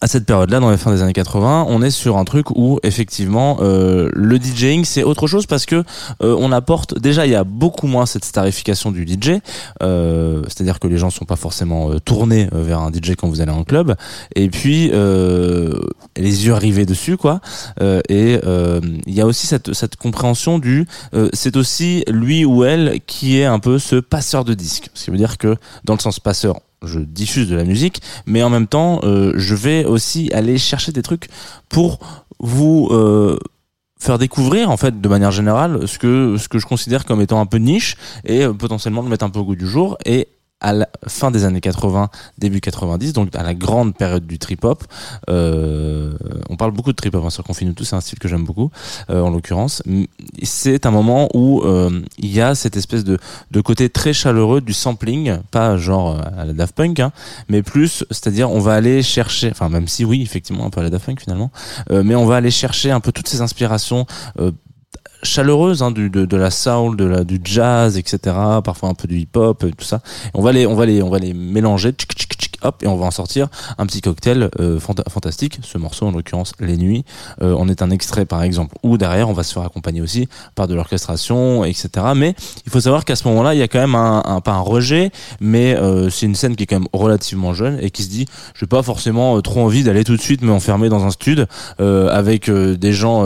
à 0.00 0.06
cette 0.06 0.24
période-là, 0.24 0.60
dans 0.60 0.70
les 0.70 0.78
fins 0.78 0.92
des 0.92 1.02
années 1.02 1.12
80, 1.12 1.66
on 1.68 1.82
est 1.82 1.90
sur 1.90 2.16
un 2.16 2.24
truc 2.24 2.50
où 2.50 2.80
effectivement 2.82 3.58
euh, 3.60 4.08
le 4.14 4.38
DJing 4.38 4.84
c'est 4.84 5.02
autre 5.02 5.26
chose 5.26 5.44
parce 5.44 5.66
que 5.66 5.84
euh, 6.22 6.34
on 6.38 6.52
apporte 6.52 6.98
déjà 6.98 7.26
il 7.26 7.32
y 7.32 7.34
a 7.34 7.44
beaucoup 7.44 7.86
moins 7.86 8.06
cette 8.06 8.24
starification 8.24 8.92
du 8.92 9.06
DJ, 9.06 9.40
euh, 9.82 10.42
c'est-à-dire 10.44 10.78
que 10.78 10.88
les 10.88 10.96
gens 10.96 11.10
sont 11.10 11.26
pas 11.26 11.36
forcément 11.36 11.90
euh, 11.90 11.98
tournés 11.98 12.48
euh, 12.54 12.62
vers 12.62 12.80
un 12.80 12.90
DJ 12.90 13.14
quand 13.14 13.28
vous 13.28 13.42
allez 13.42 13.52
en 13.52 13.64
club, 13.64 13.94
et 14.34 14.48
puis 14.48 14.90
euh, 14.94 15.78
les 16.16 16.46
yeux 16.46 16.54
rivés 16.54 16.86
dessus 16.86 17.18
quoi, 17.18 17.40
et 18.08 18.40
il 19.06 19.14
y 19.14 19.20
a 19.20 19.26
aussi 19.26 19.46
cette, 19.46 19.72
cette 19.74 19.96
compréhension 19.96 20.58
du 20.58 20.86
c'est 21.32 21.56
aussi 21.56 22.04
lui 22.08 22.44
ou 22.44 22.64
elle 22.64 23.00
qui 23.06 23.38
est 23.38 23.44
un 23.44 23.58
peu 23.58 23.78
ce 23.78 23.96
passeur 23.96 24.44
de 24.44 24.54
disques, 24.54 24.88
ce 24.94 25.04
qui 25.04 25.10
veut 25.10 25.16
dire 25.16 25.38
que 25.38 25.56
dans 25.84 25.94
le 25.94 26.00
sens 26.00 26.20
passeur 26.20 26.60
je 26.84 26.98
diffuse 27.00 27.48
de 27.48 27.56
la 27.56 27.64
musique, 27.64 28.00
mais 28.26 28.42
en 28.42 28.50
même 28.50 28.66
temps, 28.66 29.00
euh, 29.04 29.32
je 29.36 29.54
vais 29.54 29.84
aussi 29.84 30.32
aller 30.32 30.58
chercher 30.58 30.92
des 30.92 31.02
trucs 31.02 31.28
pour 31.68 31.98
vous 32.38 32.88
euh, 32.90 33.38
faire 33.98 34.18
découvrir 34.18 34.70
en 34.70 34.76
fait 34.76 35.00
de 35.00 35.08
manière 35.08 35.30
générale 35.30 35.86
ce 35.86 35.98
que 35.98 36.36
ce 36.38 36.48
que 36.48 36.58
je 36.58 36.66
considère 36.66 37.04
comme 37.04 37.20
étant 37.20 37.40
un 37.40 37.46
peu 37.46 37.58
niche 37.58 37.96
et 38.24 38.44
euh, 38.44 38.52
potentiellement 38.54 39.02
le 39.02 39.08
mettre 39.08 39.24
un 39.24 39.30
peu 39.30 39.40
au 39.40 39.44
goût 39.44 39.56
du 39.56 39.68
jour 39.68 39.98
et 40.06 40.28
à 40.60 40.72
la 40.72 40.88
fin 41.06 41.30
des 41.30 41.44
années 41.44 41.60
80, 41.60 42.10
début 42.38 42.60
90, 42.60 43.12
donc 43.12 43.34
à 43.34 43.42
la 43.42 43.54
grande 43.54 43.94
période 43.94 44.26
du 44.26 44.38
trip-hop. 44.38 44.84
Euh, 45.28 46.14
on 46.48 46.56
parle 46.56 46.72
beaucoup 46.72 46.92
de 46.92 46.96
trip-hop 46.96 47.24
hein, 47.24 47.30
sur 47.30 47.44
Confine 47.44 47.74
tout, 47.74 47.84
c'est 47.84 47.96
un 47.96 48.00
style 48.00 48.18
que 48.18 48.28
j'aime 48.28 48.44
beaucoup, 48.44 48.70
euh, 49.08 49.22
en 49.22 49.30
l'occurrence. 49.30 49.82
C'est 50.42 50.86
un 50.86 50.90
moment 50.90 51.28
où 51.34 51.62
euh, 51.62 52.02
il 52.18 52.32
y 52.32 52.40
a 52.40 52.54
cette 52.54 52.76
espèce 52.76 53.04
de, 53.04 53.18
de 53.50 53.60
côté 53.60 53.88
très 53.88 54.12
chaleureux 54.12 54.60
du 54.60 54.72
sampling, 54.72 55.38
pas 55.50 55.76
genre 55.76 56.16
euh, 56.16 56.22
à 56.40 56.44
la 56.44 56.52
Daft 56.52 56.74
Punk, 56.74 57.00
hein, 57.00 57.12
mais 57.48 57.62
plus, 57.62 58.04
c'est-à-dire 58.10 58.50
on 58.50 58.60
va 58.60 58.74
aller 58.74 59.02
chercher, 59.02 59.50
enfin 59.50 59.68
même 59.68 59.88
si 59.88 60.04
oui, 60.04 60.22
effectivement 60.22 60.66
un 60.66 60.70
peu 60.70 60.80
à 60.80 60.82
la 60.82 60.90
Daft 60.90 61.06
Punk 61.06 61.20
finalement, 61.20 61.50
euh, 61.90 62.02
mais 62.04 62.14
on 62.14 62.26
va 62.26 62.36
aller 62.36 62.50
chercher 62.50 62.90
un 62.90 63.00
peu 63.00 63.12
toutes 63.12 63.28
ces 63.28 63.40
inspirations 63.40 64.06
chaleureuses 65.22 65.82
hein, 65.82 65.90
du, 65.90 66.10
de, 66.10 66.24
de 66.24 66.36
la 66.36 66.50
soul, 66.50 66.96
de 66.96 67.04
la, 67.04 67.24
du 67.24 67.40
jazz, 67.42 67.98
etc. 67.98 68.18
Parfois 68.64 68.88
un 68.88 68.94
peu 68.94 69.06
du 69.06 69.18
hip-hop, 69.18 69.64
tout 69.76 69.84
ça. 69.84 70.00
On 70.34 70.42
va 70.42 70.52
les, 70.52 70.66
on 70.66 70.74
va 70.74 70.86
les, 70.86 71.02
on 71.02 71.10
va 71.10 71.18
les 71.18 71.34
mélanger, 71.34 71.90
tchic, 71.90 72.12
tchic, 72.12 72.49
hop, 72.62 72.82
et 72.82 72.86
on 72.86 72.96
va 72.96 73.06
en 73.06 73.10
sortir 73.10 73.48
un 73.78 73.86
petit 73.86 74.00
cocktail 74.00 74.50
euh, 74.60 74.78
fanta- 74.78 75.08
fantastique. 75.08 75.58
Ce 75.62 75.78
morceau, 75.78 76.06
en 76.06 76.12
l'occurrence, 76.12 76.52
Les 76.60 76.76
Nuits, 76.76 77.04
euh, 77.42 77.54
en 77.54 77.68
est 77.68 77.82
un 77.82 77.90
extrait 77.90 78.24
par 78.24 78.42
exemple. 78.42 78.74
Ou 78.82 78.98
derrière, 78.98 79.28
on 79.28 79.32
va 79.32 79.42
se 79.42 79.52
faire 79.52 79.62
accompagner 79.62 80.00
aussi 80.00 80.28
par 80.54 80.68
de 80.68 80.74
l'orchestration, 80.74 81.64
etc. 81.64 81.88
Mais 82.14 82.34
il 82.66 82.72
faut 82.72 82.80
savoir 82.80 83.04
qu'à 83.04 83.16
ce 83.16 83.26
moment-là, 83.28 83.54
il 83.54 83.58
y 83.58 83.62
a 83.62 83.68
quand 83.68 83.78
même 83.80 83.94
un, 83.94 84.22
un 84.24 84.40
pas 84.40 84.52
un 84.52 84.60
rejet, 84.60 85.10
mais 85.40 85.76
euh, 85.76 86.10
c'est 86.10 86.26
une 86.26 86.34
scène 86.34 86.56
qui 86.56 86.64
est 86.64 86.66
quand 86.66 86.78
même 86.78 86.88
relativement 86.92 87.52
jeune 87.54 87.78
et 87.80 87.90
qui 87.90 88.02
se 88.02 88.08
dit, 88.10 88.26
j'ai 88.58 88.66
pas 88.66 88.82
forcément 88.82 89.40
trop 89.40 89.60
envie 89.60 89.82
d'aller 89.84 90.04
tout 90.04 90.16
de 90.16 90.20
suite 90.22 90.42
me 90.42 90.52
enfermer 90.52 90.88
dans 90.88 91.04
un 91.04 91.10
stud 91.10 91.46
avec 91.78 92.50
des 92.50 92.92
gens 92.92 93.24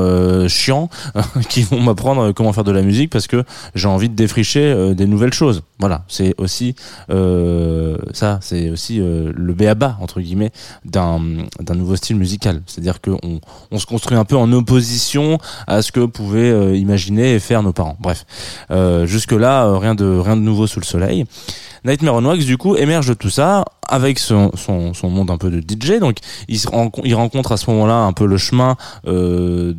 chiants 0.48 0.88
qui 1.48 1.62
vont 1.62 1.80
m'apprendre 1.80 2.32
comment 2.32 2.52
faire 2.52 2.64
de 2.64 2.72
la 2.72 2.82
musique 2.82 3.10
parce 3.10 3.26
que 3.26 3.44
j'ai 3.74 3.88
envie 3.88 4.08
de 4.08 4.14
défricher 4.14 4.94
des 4.94 5.06
nouvelles 5.06 5.32
choses. 5.32 5.62
Voilà, 5.80 6.04
c'est 6.08 6.34
aussi 6.38 6.74
euh, 7.10 7.96
ça, 8.12 8.38
c'est 8.42 8.70
aussi 8.70 9.00
euh, 9.00 9.23
le 9.34 9.54
béaba 9.54 9.96
entre 10.00 10.20
guillemets 10.20 10.50
d'un 10.84 11.20
d'un 11.60 11.74
nouveau 11.74 11.96
style 11.96 12.16
musical. 12.16 12.62
C'est-à-dire 12.66 13.00
que 13.00 13.10
on, 13.22 13.40
on 13.70 13.78
se 13.78 13.86
construit 13.86 14.16
un 14.16 14.24
peu 14.24 14.36
en 14.36 14.52
opposition 14.52 15.38
à 15.66 15.82
ce 15.82 15.92
que 15.92 16.04
pouvaient 16.04 16.50
euh, 16.50 16.76
imaginer 16.76 17.34
et 17.34 17.38
faire 17.40 17.62
nos 17.62 17.72
parents. 17.72 17.96
Bref, 18.00 18.26
euh, 18.70 19.06
jusque 19.06 19.32
là 19.32 19.78
rien 19.78 19.94
de 19.94 20.04
rien 20.04 20.36
de 20.36 20.42
nouveau 20.42 20.66
sous 20.66 20.80
le 20.80 20.84
soleil. 20.84 21.24
Nightmare 21.84 22.14
on 22.14 22.24
Wax 22.24 22.46
du 22.46 22.56
coup 22.56 22.76
émerge 22.76 23.08
de 23.08 23.14
tout 23.14 23.28
ça 23.28 23.64
avec 23.86 24.18
son, 24.18 24.50
son, 24.54 24.94
son 24.94 25.10
monde 25.10 25.30
un 25.30 25.36
peu 25.36 25.50
de 25.50 25.60
DJ 25.60 25.98
donc 26.00 26.16
il, 26.48 26.58
se 26.58 26.66
il 27.04 27.14
rencontre 27.14 27.52
à 27.52 27.56
ce 27.58 27.70
moment-là 27.70 27.96
un 27.96 28.12
peu 28.14 28.26
le 28.26 28.38
chemin 28.38 28.76
euh, 29.06 29.74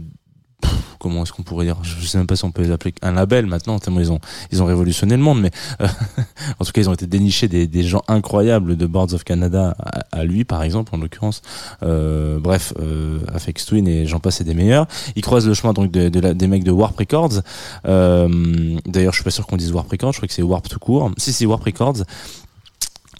comment 0.99 1.23
est-ce 1.23 1.33
qu'on 1.33 1.43
pourrait 1.43 1.65
dire 1.65 1.77
je 1.83 2.05
sais 2.07 2.17
même 2.17 2.25
pas 2.25 2.35
si 2.35 2.45
on 2.45 2.51
peut 2.51 2.63
les 2.63 2.71
appeler 2.71 2.95
un 3.03 3.11
label 3.11 3.45
maintenant 3.45 3.77
tellement 3.77 3.99
ils 3.99 4.11
ont 4.11 4.19
ils 4.51 4.63
ont 4.63 4.65
révolutionné 4.65 5.15
le 5.15 5.21
monde 5.21 5.41
mais 5.41 5.51
euh, 5.81 5.87
en 6.59 6.65
tout 6.65 6.71
cas 6.71 6.81
ils 6.81 6.89
ont 6.89 6.93
été 6.93 7.05
dénichés 7.05 7.47
des, 7.47 7.67
des 7.67 7.83
gens 7.83 8.01
incroyables 8.07 8.75
de 8.75 8.85
Boards 8.87 9.13
of 9.13 9.23
Canada 9.23 9.75
à, 10.11 10.23
lui 10.23 10.45
par 10.45 10.63
exemple 10.63 10.95
en 10.95 10.97
l'occurrence. 10.97 11.41
Euh, 11.83 12.39
bref 12.39 12.73
euh, 12.79 13.19
Afex 13.33 13.65
Twin 13.65 13.87
et 13.87 14.07
j'en 14.07 14.19
passe 14.19 14.41
et 14.41 14.43
des 14.45 14.53
meilleurs. 14.55 14.87
Ils 15.15 15.21
croisent 15.21 15.47
le 15.47 15.53
chemin 15.53 15.73
donc 15.73 15.91
de, 15.91 16.09
de 16.09 16.19
la- 16.19 16.33
des 16.33 16.47
mecs 16.47 16.63
de 16.63 16.71
Warp 16.71 16.97
Records. 16.97 17.41
Euh, 17.85 18.77
d'ailleurs 18.85 19.13
je 19.13 19.17
suis 19.17 19.23
pas 19.25 19.31
sûr 19.31 19.45
qu'on 19.45 19.57
dise 19.57 19.71
Warp 19.73 19.89
Records 19.91 20.13
je 20.13 20.17
crois 20.19 20.27
que 20.27 20.33
c'est 20.33 20.41
Warp 20.41 20.67
tout 20.69 20.79
court. 20.79 21.11
Si 21.17 21.33
c'est 21.33 21.45
Warp 21.45 21.63
Records. 21.63 21.97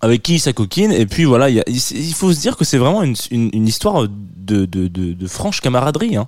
Avec 0.01 0.23
qui 0.23 0.35
il 0.35 0.39
s'acoquine 0.39 0.91
et 0.91 1.05
puis 1.05 1.23
voilà 1.23 1.49
il 1.49 2.13
faut 2.13 2.31
se 2.33 2.39
dire 2.39 2.57
que 2.57 2.65
c'est 2.65 2.77
vraiment 2.77 3.01
une, 3.01 3.15
une, 3.31 3.49
une 3.53 3.67
histoire 3.67 4.03
de, 4.07 4.65
de, 4.65 4.87
de, 4.87 5.13
de 5.13 5.27
franche 5.27 5.61
camaraderie 5.61 6.17
hein. 6.17 6.27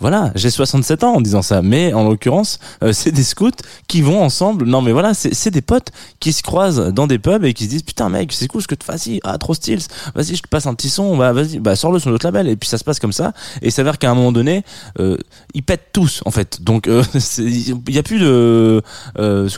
Voilà 0.00 0.32
j'ai 0.34 0.50
67 0.50 1.04
ans 1.04 1.14
en 1.16 1.20
disant 1.20 1.42
ça 1.42 1.62
mais 1.62 1.92
en 1.92 2.08
l'occurrence 2.08 2.58
euh, 2.82 2.92
c'est 2.92 3.12
des 3.12 3.22
scouts 3.22 3.50
qui 3.86 4.02
vont 4.02 4.22
ensemble. 4.22 4.66
Non 4.66 4.82
mais 4.82 4.92
voilà 4.92 5.14
c'est 5.14 5.50
des 5.50 5.62
potes 5.62 5.92
qui 6.18 6.32
se 6.32 6.42
croisent 6.42 6.92
dans 6.92 7.06
des 7.06 7.18
pubs 7.18 7.44
et 7.44 7.54
qui 7.54 7.64
se 7.64 7.70
disent 7.70 7.82
putain 7.82 8.08
mec 8.08 8.32
c'est 8.32 8.48
cool 8.48 8.62
ce 8.62 8.68
que 8.68 8.74
tu 8.74 8.86
fais 8.86 9.20
ah 9.24 9.38
trop 9.38 9.54
style 9.54 9.80
vas-y 10.14 10.36
je 10.36 10.42
te 10.42 10.48
passe 10.48 10.66
un 10.66 10.74
petit 10.74 10.90
son 10.90 11.16
bah 11.16 11.32
vas-y 11.32 11.58
bah 11.58 11.76
sors-le 11.76 11.98
sur 11.98 12.10
notre 12.10 12.26
label. 12.26 12.48
Et 12.48 12.56
puis 12.56 12.68
ça 12.68 12.78
se 12.78 12.84
passe 12.84 12.98
comme 12.98 13.12
ça. 13.12 13.32
Et 13.62 13.66
il 13.66 13.72
s'avère 13.72 13.98
qu'à 13.98 14.10
un 14.10 14.14
moment 14.14 14.32
donné 14.32 14.64
euh, 14.98 15.16
ils 15.54 15.62
pètent 15.62 15.90
tous 15.92 16.22
en 16.24 16.30
fait. 16.30 16.62
Donc 16.62 16.88
euh, 16.88 17.02
il 17.38 17.94
y 17.94 17.98
a 17.98 18.02
plus 18.02 18.18
de 18.18 18.26
euh, 18.26 18.80
euh, 19.18 19.48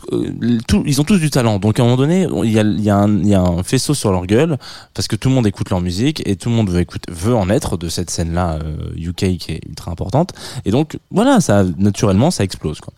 ils 0.84 1.00
ont 1.00 1.04
tous 1.04 1.18
du 1.18 1.30
talent. 1.30 1.58
Donc 1.58 1.78
à 1.78 1.82
un 1.82 1.86
moment 1.86 1.96
donné 1.96 2.26
il 2.44 2.52
y 2.52 2.58
a, 2.58 2.64
y 2.64 3.34
un 3.34 3.62
faisceau 3.62 3.94
sur 3.94 4.12
leur 4.12 4.26
gueule 4.26 4.58
parce 4.94 5.08
que 5.08 5.16
tout 5.16 5.28
le 5.28 5.34
monde 5.34 5.46
écoute 5.46 5.70
leur 5.70 5.80
musique 5.80 6.22
et 6.26 6.36
tout 6.36 6.48
le 6.48 6.54
monde 6.54 6.70
veut 6.70 6.84
veut 7.10 7.34
en 7.34 7.48
être 7.50 7.76
de 7.76 7.88
cette 7.88 8.10
scène 8.10 8.34
là 8.34 8.58
UK 8.96 9.36
qui 9.38 9.52
est 9.52 9.60
ultra 9.68 9.90
importante 9.90 10.31
et 10.64 10.70
donc 10.70 10.98
voilà 11.10 11.40
ça 11.40 11.64
naturellement 11.78 12.30
ça 12.30 12.44
explose 12.44 12.80
quoi 12.80 12.92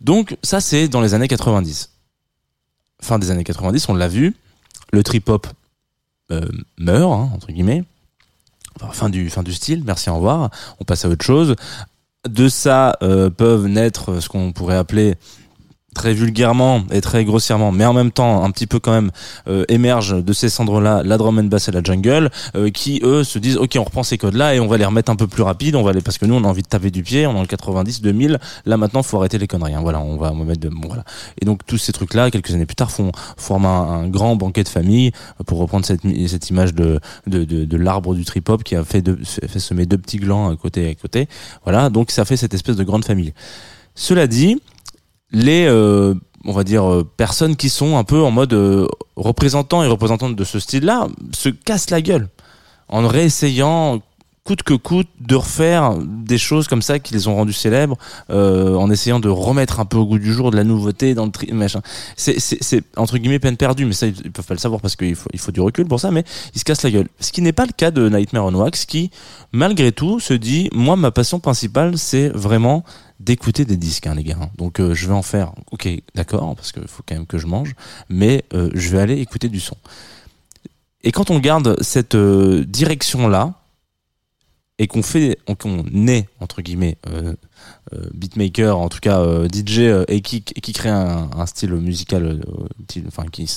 Donc 0.00 0.36
ça 0.42 0.60
c'est 0.60 0.88
dans 0.88 1.00
les 1.00 1.14
années 1.14 1.28
90. 1.28 1.90
Fin 3.00 3.18
des 3.18 3.30
années 3.30 3.44
90, 3.44 3.88
on 3.88 3.94
l'a 3.94 4.08
vu, 4.08 4.34
le 4.92 5.04
trip-hop 5.04 5.46
euh, 6.30 6.48
meurt, 6.78 7.12
hein, 7.12 7.30
entre 7.34 7.52
guillemets. 7.52 7.84
Enfin, 8.76 8.92
fin 8.92 9.08
du, 9.08 9.30
fin 9.30 9.42
du 9.42 9.52
style, 9.52 9.82
merci, 9.84 10.10
au 10.10 10.16
revoir. 10.16 10.50
On 10.80 10.84
passe 10.84 11.04
à 11.04 11.08
autre 11.08 11.24
chose. 11.24 11.54
De 12.28 12.48
ça 12.48 12.96
euh, 13.02 13.30
peuvent 13.30 13.66
naître 13.66 14.20
ce 14.20 14.28
qu'on 14.28 14.52
pourrait 14.52 14.76
appeler 14.76 15.14
très 15.94 16.12
vulgairement 16.12 16.84
et 16.90 17.00
très 17.00 17.24
grossièrement, 17.24 17.72
mais 17.72 17.84
en 17.84 17.92
même 17.92 18.12
temps 18.12 18.44
un 18.44 18.50
petit 18.50 18.66
peu 18.66 18.78
quand 18.78 18.92
même 18.92 19.10
euh, 19.48 19.64
émerge 19.68 20.22
de 20.22 20.32
ces 20.32 20.48
cendres-là 20.48 21.02
la 21.02 21.16
drum 21.16 21.38
and 21.38 21.44
bass 21.44 21.68
et 21.68 21.72
la 21.72 21.82
jungle, 21.82 22.30
euh, 22.54 22.70
qui 22.70 23.00
eux 23.02 23.24
se 23.24 23.38
disent 23.38 23.56
ok 23.56 23.76
on 23.78 23.84
reprend 23.84 24.02
ces 24.02 24.18
codes-là 24.18 24.54
et 24.54 24.60
on 24.60 24.66
va 24.66 24.76
les 24.76 24.84
remettre 24.84 25.10
un 25.10 25.16
peu 25.16 25.26
plus 25.26 25.42
rapide, 25.42 25.74
on 25.76 25.82
va 25.82 25.92
les 25.92 26.02
parce 26.02 26.18
que 26.18 26.26
nous 26.26 26.34
on 26.34 26.44
a 26.44 26.46
envie 26.46 26.62
de 26.62 26.68
taper 26.68 26.90
du 26.90 27.02
pied, 27.02 27.26
on 27.26 27.32
est 27.32 27.34
dans 27.34 27.40
le 27.40 27.46
90, 27.46 28.02
2000, 28.02 28.38
là 28.66 28.76
maintenant 28.76 29.02
faut 29.02 29.16
arrêter 29.16 29.38
les 29.38 29.46
conneries, 29.46 29.74
hein. 29.74 29.80
voilà 29.80 30.00
on 30.00 30.16
va, 30.16 30.30
on 30.32 30.38
va 30.38 30.44
mettre 30.44 30.60
de 30.60 30.68
bon, 30.68 30.86
voilà 30.88 31.04
et 31.40 31.44
donc 31.44 31.64
tous 31.66 31.78
ces 31.78 31.92
trucs-là 31.92 32.30
quelques 32.30 32.52
années 32.52 32.66
plus 32.66 32.76
tard 32.76 32.90
font 32.90 33.10
forment 33.36 33.66
un, 33.66 34.02
un 34.02 34.08
grand 34.08 34.36
banquet 34.36 34.64
de 34.64 34.68
famille 34.68 35.12
euh, 35.40 35.44
pour 35.44 35.58
reprendre 35.58 35.86
cette, 35.86 36.02
cette 36.28 36.50
image 36.50 36.74
de 36.74 37.00
de, 37.26 37.44
de, 37.44 37.64
de 37.64 37.76
l'arbre 37.76 38.14
du 38.14 38.24
trip 38.24 38.48
hop 38.50 38.62
qui 38.62 38.76
a 38.76 38.84
fait, 38.84 39.02
de, 39.02 39.18
fait 39.24 39.58
semer 39.58 39.86
deux 39.86 39.98
petits 39.98 40.18
glands 40.18 40.50
à 40.50 40.56
côté 40.56 40.88
à 40.88 40.94
côté, 40.94 41.28
voilà 41.64 41.88
donc 41.88 42.10
ça 42.10 42.24
fait 42.24 42.36
cette 42.36 42.54
espèce 42.54 42.76
de 42.76 42.84
grande 42.84 43.04
famille. 43.04 43.32
Cela 43.94 44.28
dit, 44.28 44.60
les 45.30 45.66
euh, 45.66 46.14
on 46.44 46.52
va 46.52 46.64
dire 46.64 46.90
euh, 46.90 47.04
personnes 47.16 47.56
qui 47.56 47.68
sont 47.68 47.96
un 47.96 48.04
peu 48.04 48.22
en 48.22 48.30
mode 48.30 48.52
euh, 48.52 48.86
représentants 49.16 49.82
et 49.82 49.86
représentantes 49.86 50.36
de 50.36 50.44
ce 50.44 50.58
style-là 50.58 51.08
se 51.32 51.48
cassent 51.48 51.90
la 51.90 52.00
gueule 52.00 52.28
en 52.88 53.06
réessayant 53.06 54.00
coûte 54.48 54.62
que 54.62 54.72
coûte 54.72 55.08
de 55.20 55.34
refaire 55.34 55.98
des 55.98 56.38
choses 56.38 56.68
comme 56.68 56.80
ça 56.80 56.98
qui 56.98 57.12
les 57.12 57.28
ont 57.28 57.34
rendus 57.34 57.52
célèbres 57.52 57.98
euh, 58.30 58.76
en 58.76 58.90
essayant 58.90 59.20
de 59.20 59.28
remettre 59.28 59.78
un 59.78 59.84
peu 59.84 59.98
au 59.98 60.06
goût 60.06 60.18
du 60.18 60.32
jour 60.32 60.50
de 60.50 60.56
la 60.56 60.64
nouveauté 60.64 61.12
dans 61.12 61.26
le 61.26 61.30
tri 61.30 61.52
machin 61.52 61.82
c'est 62.16 62.40
c'est 62.40 62.82
entre 62.96 63.18
guillemets 63.18 63.40
peine 63.40 63.58
perdue 63.58 63.84
mais 63.84 63.92
ça 63.92 64.06
ils, 64.06 64.32
peuvent 64.32 64.46
pas 64.46 64.54
le 64.54 64.58
savoir 64.58 64.80
parce 64.80 64.96
qu'il 64.96 65.14
faut 65.16 65.28
il 65.34 65.38
faut 65.38 65.52
du 65.52 65.60
recul 65.60 65.84
pour 65.86 66.00
ça 66.00 66.10
mais 66.10 66.24
ils 66.54 66.60
se 66.60 66.64
cassent 66.64 66.82
la 66.82 66.90
gueule 66.90 67.08
ce 67.20 67.30
qui 67.30 67.42
n'est 67.42 67.52
pas 67.52 67.66
le 67.66 67.72
cas 67.76 67.90
de 67.90 68.08
Nightmare 68.08 68.46
on 68.46 68.54
Wax 68.54 68.86
qui 68.86 69.10
malgré 69.52 69.92
tout 69.92 70.18
se 70.18 70.32
dit 70.32 70.70
moi 70.72 70.96
ma 70.96 71.10
passion 71.10 71.40
principale 71.40 71.98
c'est 71.98 72.30
vraiment 72.30 72.84
d'écouter 73.20 73.64
des 73.64 73.76
disques, 73.76 74.06
hein, 74.06 74.14
les 74.14 74.22
gars. 74.22 74.38
Donc 74.58 74.78
euh, 74.78 74.94
je 74.94 75.08
vais 75.08 75.12
en 75.12 75.22
faire, 75.22 75.50
ok, 75.72 75.88
d'accord, 76.14 76.54
parce 76.54 76.70
qu'il 76.70 76.86
faut 76.86 77.02
quand 77.04 77.16
même 77.16 77.26
que 77.26 77.36
je 77.36 77.48
mange, 77.48 77.74
mais 78.08 78.44
euh, 78.54 78.70
je 78.74 78.90
vais 78.90 79.00
aller 79.00 79.18
écouter 79.18 79.48
du 79.48 79.58
son. 79.58 79.76
Et 81.02 81.10
quand 81.10 81.30
on 81.30 81.40
garde 81.40 81.82
cette 81.82 82.14
euh, 82.14 82.64
direction-là, 82.64 83.54
et 84.78 84.86
qu'on 84.86 85.02
fait, 85.02 85.38
qu'on 85.58 85.84
est, 86.06 86.28
entre 86.40 86.62
guillemets, 86.62 86.98
euh, 87.08 87.34
euh, 87.94 88.08
beatmaker, 88.14 88.78
en 88.78 88.88
tout 88.88 89.00
cas 89.00 89.20
euh, 89.20 89.48
DJ, 89.48 89.80
et 90.06 90.20
qui, 90.20 90.42
crée 90.42 90.88
un, 90.88 91.46
style 91.46 91.72
musical, 91.72 92.40
enfin 93.08 93.24
qui, 93.30 93.48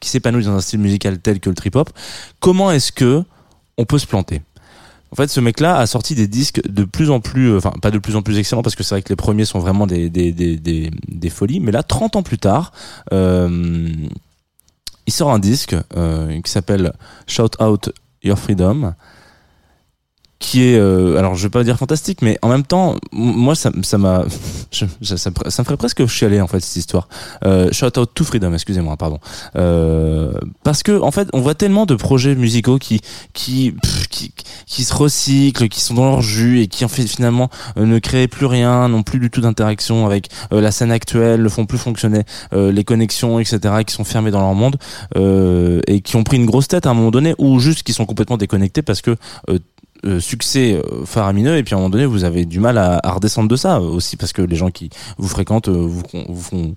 s'épanouit 0.00 0.44
dans 0.44 0.56
un 0.56 0.60
style 0.60 0.80
musical 0.80 1.18
tel 1.18 1.38
que 1.38 1.48
le 1.48 1.54
trip-hop, 1.54 1.90
comment 2.40 2.72
est-ce 2.72 2.90
que 2.90 3.22
on 3.78 3.84
peut 3.84 3.98
se 3.98 4.06
planter? 4.06 4.42
En 5.12 5.16
fait, 5.16 5.28
ce 5.28 5.38
mec-là 5.38 5.76
a 5.76 5.86
sorti 5.86 6.16
des 6.16 6.26
disques 6.26 6.60
de 6.68 6.82
plus 6.82 7.10
en 7.10 7.20
plus, 7.20 7.56
enfin 7.56 7.72
pas 7.80 7.92
de 7.92 7.98
plus 7.98 8.16
en 8.16 8.22
plus 8.22 8.36
excellents 8.36 8.62
parce 8.62 8.74
que 8.74 8.82
c'est 8.82 8.96
vrai 8.96 9.02
que 9.02 9.10
les 9.10 9.16
premiers 9.16 9.44
sont 9.44 9.60
vraiment 9.60 9.86
des 9.86 10.10
des 10.10 10.32
des 10.32 10.90
des, 11.08 11.30
folies, 11.30 11.60
mais 11.60 11.70
là, 11.70 11.84
30 11.84 12.16
ans 12.16 12.24
plus 12.24 12.38
tard, 12.38 12.72
il 13.12 14.08
sort 15.12 15.30
un 15.30 15.38
disque 15.38 15.76
qui 16.44 16.50
s'appelle 16.50 16.94
Shout 17.28 17.62
Out 17.62 17.92
Your 18.24 18.36
Freedom, 18.36 18.94
qui 20.44 20.62
est, 20.62 20.78
euh, 20.78 21.16
alors 21.16 21.34
je 21.34 21.42
vais 21.44 21.48
pas 21.50 21.64
dire 21.64 21.78
fantastique, 21.78 22.20
mais 22.20 22.38
en 22.42 22.48
même 22.48 22.64
temps, 22.64 22.96
moi 23.12 23.54
ça 23.54 23.70
ça 23.82 23.96
m'a, 23.96 24.24
ça, 24.70 25.30
me- 25.30 25.64
ferait 25.64 25.76
presque 25.78 26.06
chialer 26.06 26.42
en 26.42 26.46
fait 26.46 26.60
cette 26.60 26.76
histoire. 26.76 27.08
Euh, 27.46 27.70
Shout 27.72 27.98
Out 27.98 28.10
to 28.14 28.24
Freedom, 28.24 28.52
excusez-moi, 28.52 28.96
pardon. 28.98 29.18
Euh, 29.56 30.32
parce 30.62 30.82
que 30.82 31.00
en 31.00 31.10
fait, 31.10 31.28
on 31.32 31.40
voit 31.40 31.54
tellement 31.54 31.86
de 31.86 31.94
projets 31.94 32.34
musicaux 32.34 32.78
qui 32.78 33.00
qui 33.32 33.74
qui, 34.10 34.32
qui 34.66 34.84
se 34.84 34.92
recyclent, 34.94 35.68
qui 35.70 35.80
sont 35.80 35.94
dans 35.94 36.04
leur 36.10 36.20
jus 36.20 36.60
et 36.60 36.66
qui 36.68 36.84
en 36.84 36.88
fait 36.88 37.06
finalement 37.06 37.48
euh, 37.78 37.86
ne 37.86 37.98
créent 37.98 38.28
plus 38.28 38.46
rien, 38.46 38.88
n'ont 38.90 39.02
plus 39.02 39.18
du 39.20 39.30
tout 39.30 39.40
d'interaction 39.40 40.04
avec 40.04 40.28
euh, 40.52 40.60
la 40.60 40.70
scène 40.72 40.92
actuelle, 40.92 41.42
ne 41.42 41.48
font 41.48 41.64
plus 41.64 41.78
fonctionner 41.78 42.20
euh, 42.52 42.70
les 42.70 42.84
connexions, 42.84 43.38
etc., 43.40 43.58
qui 43.86 43.94
sont 43.94 44.04
fermées 44.04 44.30
dans 44.30 44.40
leur 44.40 44.54
monde 44.54 44.76
et 45.86 46.00
qui 46.02 46.16
ont 46.16 46.24
pris 46.24 46.36
une 46.36 46.46
grosse 46.46 46.68
tête 46.68 46.86
à 46.86 46.90
un 46.90 46.94
moment 46.94 47.10
donné 47.10 47.34
ou 47.38 47.58
juste 47.60 47.82
qui 47.82 47.92
sont 47.94 48.04
complètement 48.04 48.36
déconnectés 48.36 48.82
parce 48.82 49.00
que 49.00 49.16
euh, 50.04 50.20
succès 50.20 50.74
euh, 50.74 51.04
faramineux 51.04 51.56
et 51.56 51.62
puis 51.62 51.74
à 51.74 51.76
un 51.76 51.80
moment 51.80 51.90
donné 51.90 52.06
vous 52.06 52.24
avez 52.24 52.44
du 52.44 52.60
mal 52.60 52.78
à, 52.78 53.00
à 53.02 53.12
redescendre 53.12 53.48
de 53.48 53.56
ça 53.56 53.80
aussi 53.80 54.16
parce 54.16 54.32
que 54.32 54.42
les 54.42 54.56
gens 54.56 54.70
qui 54.70 54.90
vous 55.18 55.28
fréquentent 55.28 55.68
euh, 55.68 55.86
vous, 55.86 56.02
vous 56.28 56.40
font 56.42 56.74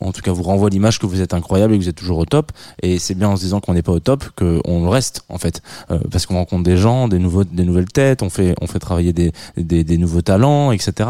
en 0.00 0.12
tout 0.12 0.22
cas 0.22 0.32
vous 0.32 0.42
renvoient 0.42 0.70
l'image 0.70 0.98
que 0.98 1.06
vous 1.06 1.20
êtes 1.20 1.34
incroyable 1.34 1.74
et 1.74 1.78
que 1.78 1.82
vous 1.82 1.88
êtes 1.88 1.96
toujours 1.96 2.18
au 2.18 2.24
top. 2.24 2.52
Et 2.82 2.98
c'est 2.98 3.14
bien 3.14 3.28
en 3.28 3.36
se 3.36 3.42
disant 3.42 3.60
qu'on 3.60 3.74
n'est 3.74 3.82
pas 3.82 3.92
au 3.92 4.00
top 4.00 4.24
qu'on 4.36 4.82
le 4.82 4.88
reste 4.88 5.22
en 5.28 5.38
fait. 5.38 5.62
Euh, 5.90 5.98
parce 6.10 6.26
qu'on 6.26 6.34
rencontre 6.34 6.64
des 6.64 6.76
gens 6.76 7.08
des 7.08 7.18
nouveaux 7.18 7.44
des 7.44 7.64
nouvelles 7.64 7.90
têtes 7.90 8.22
on 8.22 8.30
fait 8.30 8.54
on 8.60 8.66
fait 8.66 8.78
travailler 8.78 9.12
des 9.12 9.32
des, 9.56 9.98
nouveaux 9.98 10.22
talents 10.22 10.72
etc 10.72 11.08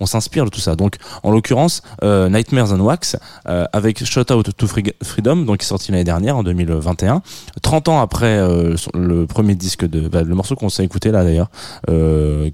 on, 0.00 0.06
s'inspire 0.06 0.44
de 0.44 0.50
tout 0.50 0.60
ça. 0.60 0.76
Donc 0.76 0.96
en 1.22 1.30
l'occurrence 1.30 1.82
euh, 2.02 2.28
Nightmares 2.28 2.72
on 2.72 2.80
Wax 2.80 3.16
euh, 3.48 3.64
avec 3.72 4.04
Shout 4.04 4.32
Out 4.32 4.50
to 4.56 4.66
Free- 4.66 4.94
Freedom 5.02 5.36
donc 5.36 5.58
qui 5.58 5.64
est 5.64 5.68
sorti 5.68 5.92
l'année 5.92 6.04
dernière 6.04 6.36
en 6.36 6.42
2021 6.42 7.22
30 7.62 7.88
ans 7.88 8.00
après 8.00 8.38
le 8.94 9.26
premier 9.26 9.54
disque 9.54 9.88
de 9.88 10.08
bah, 10.08 10.22
le 10.22 10.34
morceau 10.34 10.54
qu'on 10.56 10.68
s'est 10.68 10.84
écouté 10.84 11.10
là 11.10 11.24
d'ailleurs 11.24 11.50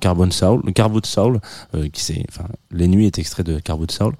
Carbon 0.00 0.30
Soul 0.30 0.62
Carboot 0.72 1.06
Soul 1.06 1.40
qui 1.92 2.02
c'est 2.02 2.24
enfin 2.28 2.44
les 2.70 2.88
nuits 2.88 3.06
est 3.06 3.18
extrait 3.18 3.44
de 3.44 3.58
Carboot 3.58 3.90
Soul. 3.90 4.14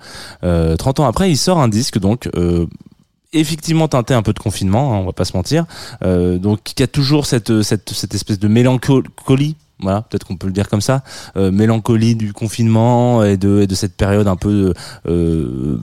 Euh, 0.45 0.77
30 0.77 1.01
ans 1.01 1.07
après 1.07 1.31
il 1.31 1.37
un 1.57 1.69
disque 1.69 1.99
donc 1.99 2.29
euh, 2.37 2.67
effectivement 3.33 3.89
teinté 3.89 4.13
un 4.13 4.23
peu 4.23 4.35
de 4.35 4.39
confinement 4.39 4.93
hein, 4.93 4.99
on 4.99 5.07
va 5.07 5.13
pas 5.13 5.25
se 5.25 5.37
mentir 5.37 5.65
euh, 6.03 6.39
donc 6.39 6.63
qui 6.63 6.83
a 6.83 6.87
toujours 6.87 7.25
cette 7.25 7.63
cette 7.63 8.15
espèce 8.15 8.39
de 8.39 8.49
mélancolie 8.49 9.57
voilà, 9.81 10.03
peut-être 10.03 10.27
qu'on 10.27 10.37
peut 10.37 10.49
le 10.49 10.53
dire 10.53 10.69
comme 10.69 10.81
ça, 10.81 11.05
euh, 11.37 11.53
mélancolie 11.53 12.17
du 12.17 12.33
confinement 12.33 13.23
et 13.23 13.37
de, 13.37 13.65
de 13.65 13.75
cette 13.77 13.97
période 13.97 14.27
un 14.27 14.35
peu 14.35 14.75
de 15.07 15.79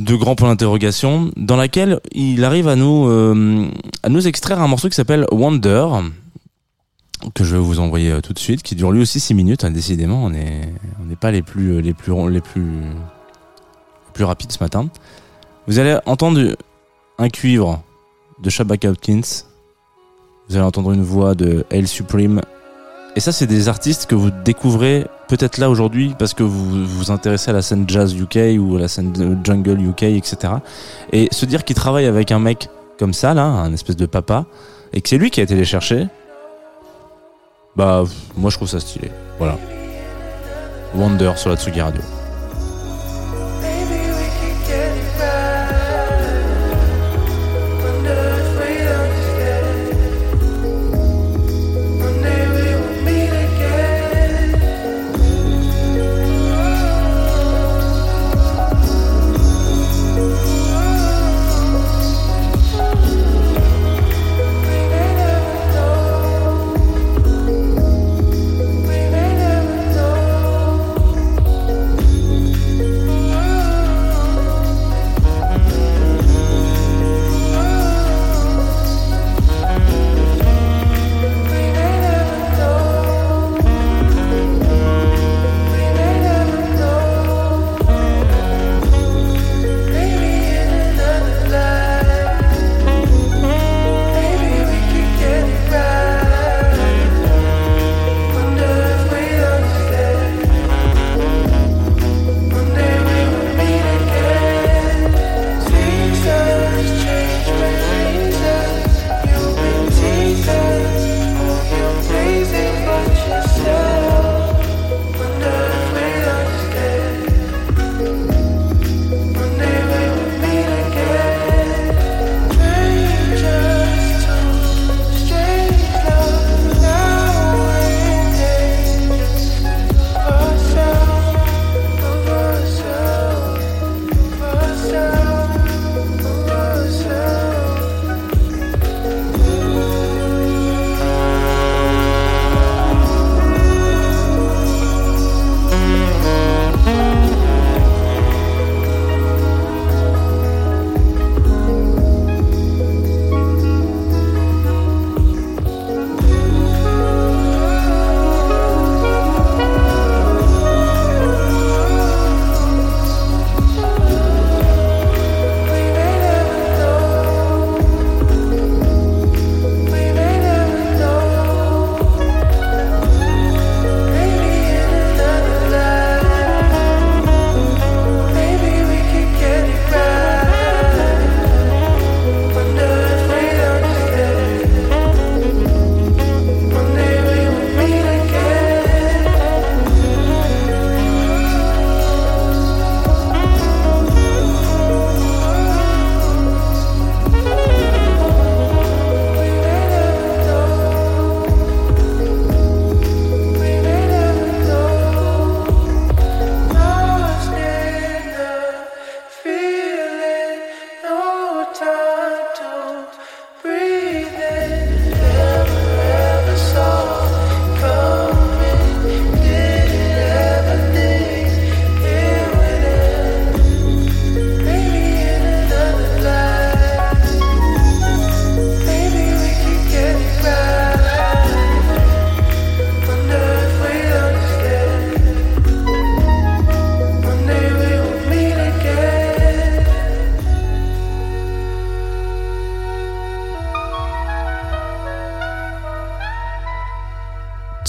grands 0.00 0.34
points 0.34 0.48
d'interrogation, 0.48 1.30
dans 1.36 1.56
laquelle 1.56 2.00
il 2.12 2.42
arrive 2.44 2.68
à 2.68 2.76
nous 2.76 3.06
à 4.02 4.08
nous 4.08 4.26
extraire 4.26 4.62
un 4.62 4.68
morceau 4.68 4.88
qui 4.88 4.94
s'appelle 4.94 5.26
Wonder, 5.30 5.88
que 7.34 7.44
je 7.44 7.54
vais 7.56 7.62
vous 7.62 7.80
envoyer 7.80 8.18
tout 8.22 8.32
de 8.32 8.38
suite, 8.38 8.62
qui 8.62 8.74
dure 8.74 8.90
lui 8.90 9.02
aussi 9.02 9.20
6 9.20 9.34
minutes. 9.34 9.64
hein, 9.64 9.70
décidément, 9.70 10.24
on 10.24 10.32
est 10.32 10.72
on 11.02 11.04
n'est 11.04 11.16
pas 11.16 11.30
les 11.30 11.42
plus 11.42 11.82
les 11.82 11.92
plus 11.92 12.30
les 12.30 12.40
plus 12.40 12.80
plus 14.18 14.24
rapides 14.24 14.50
ce 14.50 14.60
matin. 14.60 14.88
Vous 15.68 15.78
allez 15.78 15.96
entendre 16.04 16.56
un 17.18 17.28
cuivre 17.28 17.80
de 18.42 18.50
Shabaka 18.50 18.90
Hopkins. 18.90 19.44
Vous 20.48 20.56
allez 20.56 20.64
entendre 20.64 20.90
une 20.90 21.04
voix 21.04 21.36
de 21.36 21.64
Hail 21.70 21.86
Supreme. 21.86 22.40
Et 23.14 23.20
ça, 23.20 23.30
c'est 23.30 23.46
des 23.46 23.68
artistes 23.68 24.06
que 24.06 24.16
vous 24.16 24.32
découvrez 24.44 25.06
peut-être 25.28 25.58
là 25.58 25.70
aujourd'hui 25.70 26.16
parce 26.18 26.34
que 26.34 26.42
vous 26.42 26.84
vous 26.84 27.12
intéressez 27.12 27.50
à 27.50 27.52
la 27.52 27.62
scène 27.62 27.84
jazz 27.86 28.12
UK 28.12 28.58
ou 28.58 28.76
à 28.76 28.80
la 28.80 28.88
scène 28.88 29.40
jungle 29.44 29.80
UK, 29.80 30.02
etc. 30.02 30.54
Et 31.12 31.28
se 31.30 31.46
dire 31.46 31.62
qu'il 31.62 31.76
travaille 31.76 32.06
avec 32.06 32.32
un 32.32 32.40
mec 32.40 32.70
comme 32.98 33.12
ça, 33.12 33.34
là, 33.34 33.44
un 33.44 33.72
espèce 33.72 33.96
de 33.96 34.06
papa, 34.06 34.46
et 34.92 35.00
que 35.00 35.08
c'est 35.08 35.18
lui 35.18 35.30
qui 35.30 35.38
a 35.38 35.44
été 35.44 35.54
les 35.54 35.64
chercher, 35.64 36.08
bah, 37.76 38.02
moi 38.36 38.50
je 38.50 38.56
trouve 38.56 38.68
ça 38.68 38.80
stylé. 38.80 39.12
Voilà. 39.38 39.56
Wonder 40.96 41.34
sur 41.36 41.50
la 41.50 41.56
Tsugi 41.56 41.80
Radio. 41.80 42.02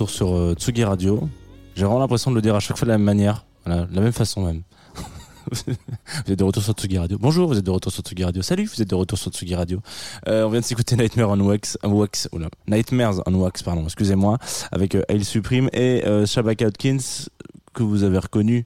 Retour 0.00 0.10
sur 0.10 0.34
euh, 0.34 0.54
Tsugi 0.54 0.82
Radio. 0.82 1.28
J'ai 1.74 1.84
vraiment 1.84 1.98
l'impression 1.98 2.30
de 2.30 2.36
le 2.36 2.40
dire 2.40 2.54
à 2.54 2.60
chaque 2.60 2.78
fois 2.78 2.86
de 2.86 2.90
la 2.92 2.96
même 2.96 3.04
manière, 3.04 3.44
de 3.66 3.86
la 3.94 4.00
même 4.00 4.12
façon 4.12 4.46
même. 4.46 4.62
vous 5.52 6.32
êtes 6.32 6.38
de 6.38 6.44
retour 6.44 6.62
sur 6.62 6.72
Tsugi 6.72 6.96
Radio. 6.96 7.18
Bonjour, 7.20 7.48
vous 7.48 7.58
êtes 7.58 7.66
de 7.66 7.70
retour 7.70 7.92
sur 7.92 8.02
Tsugi 8.02 8.24
Radio. 8.24 8.40
Salut, 8.40 8.64
vous 8.64 8.80
êtes 8.80 8.88
de 8.88 8.94
retour 8.94 9.18
sur 9.18 9.30
Tsugi 9.30 9.54
Radio. 9.54 9.82
Euh, 10.26 10.44
on 10.44 10.48
vient 10.48 10.60
de 10.60 10.64
s'écouter 10.64 10.96
Nightmare 10.96 11.28
on 11.28 11.40
Wax, 11.40 11.76
Wax, 11.84 12.30
Nightmares 12.66 13.20
on 13.26 13.34
Wax, 13.34 13.62
pardon, 13.62 13.84
excusez-moi, 13.84 14.38
avec 14.72 14.94
euh, 14.94 15.02
Hail 15.10 15.22
Supreme 15.22 15.68
et 15.74 16.02
Shabaka 16.24 16.68
Atkins 16.68 17.26
que 17.74 17.82
vous 17.82 18.02
avez 18.02 18.18
reconnu. 18.18 18.64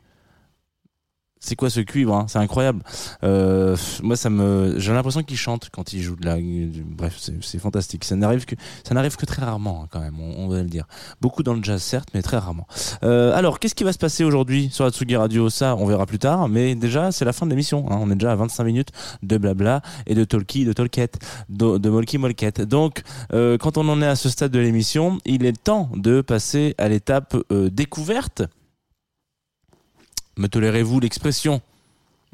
C'est 1.45 1.57
quoi 1.57 1.69
ce 1.69 1.81
cuivre 1.81 2.15
hein? 2.15 2.25
C'est 2.27 2.39
incroyable. 2.39 2.83
Euh, 3.23 3.77
moi, 4.03 4.17
j'ai 4.79 4.93
l'impression 4.95 5.23
qu'il 5.23 5.37
chante 5.37 5.69
quand 5.71 5.93
il 5.93 6.01
joue 6.01 6.17
de 6.17 6.25
la. 6.25 6.39
Bref, 6.87 7.21
c'est 7.43 7.59
fantastique. 7.59 8.05
Ça 8.05 8.17
n'arrive 8.17 8.47
que, 8.47 9.27
très 9.27 9.45
rarement 9.45 9.83
hein, 9.83 9.89
quand 9.91 10.01
même. 10.01 10.19
On, 10.21 10.49
va 10.49 10.63
le 10.63 10.71
dire. 10.71 10.87
Beaucoup 11.21 11.43
dans 11.43 11.53
le 11.53 11.63
jazz, 11.63 11.83
certes, 11.83 12.09
mais 12.15 12.23
très 12.23 12.39
rarement. 12.39 12.67
Euh, 13.03 13.37
alors, 13.37 13.59
qu'est-ce 13.59 13.75
qui 13.75 13.85
va 13.85 13.93
se 13.93 13.99
passer 13.99 14.25
aujourd'hui 14.25 14.71
sur 14.73 14.85
la 14.85 14.91
Tsugi 14.91 15.17
Radio? 15.17 15.51
Ça, 15.51 15.77
on 15.77 15.85
verra 15.85 16.07
plus 16.07 16.19
tard. 16.19 16.49
Mais 16.49 16.75
déjà, 16.75 17.13
c'est 17.13 17.27
la 17.27 17.35
fin 17.35 17.45
de 17.45 17.51
l'émission. 17.51 17.91
hein. 17.91 17.99
On 18.01 18.11
est 18.11 18.15
déjà 18.15 18.33
à 18.33 18.37
25 18.37 18.65
minutes 18.65 18.89
de 19.23 19.37
blabla 19.37 19.83
et 20.07 20.15
de 20.15 20.25
talkie, 20.25 20.65
de 20.65 20.73
talkette, 20.73 21.19
de, 21.51 21.77
de 21.77 21.91
molki 21.91 22.17
molkette. 22.17 22.63
Donc, 22.63 23.03
euh, 23.35 23.59
quand 23.59 23.77
on 23.77 23.87
en 23.91 24.01
est 24.01 24.07
à 24.07 24.17
ce 24.17 24.31
stade 24.31 24.51
de 24.51 24.61
l'émission, 24.61 25.19
il 25.27 25.45
est 25.45 25.63
temps 25.63 25.91
de 25.95 26.23
passer 26.23 26.75
à 26.79 26.89
l'étape 26.89 27.37
découverte. 27.51 28.45
Me 30.37 30.49
tolérez-vous 30.49 31.01
l'expression? 31.01 31.63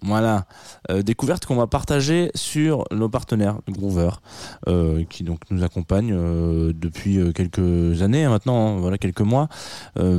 Voilà, 0.02 0.46
Euh, 0.90 1.02
découverte 1.02 1.46
qu'on 1.46 1.56
va 1.56 1.66
partager 1.66 2.30
sur 2.34 2.84
nos 2.90 3.08
partenaires 3.08 3.58
Groover, 3.68 4.10
euh, 4.66 5.04
qui 5.08 5.24
donc 5.24 5.40
nous 5.50 5.62
accompagnent 5.62 6.14
euh, 6.14 6.72
depuis 6.74 7.18
quelques 7.34 8.02
années 8.02 8.24
hein, 8.24 8.30
maintenant, 8.30 8.76
hein, 8.76 8.80
voilà 8.80 8.98
quelques 8.98 9.20
mois, 9.20 9.48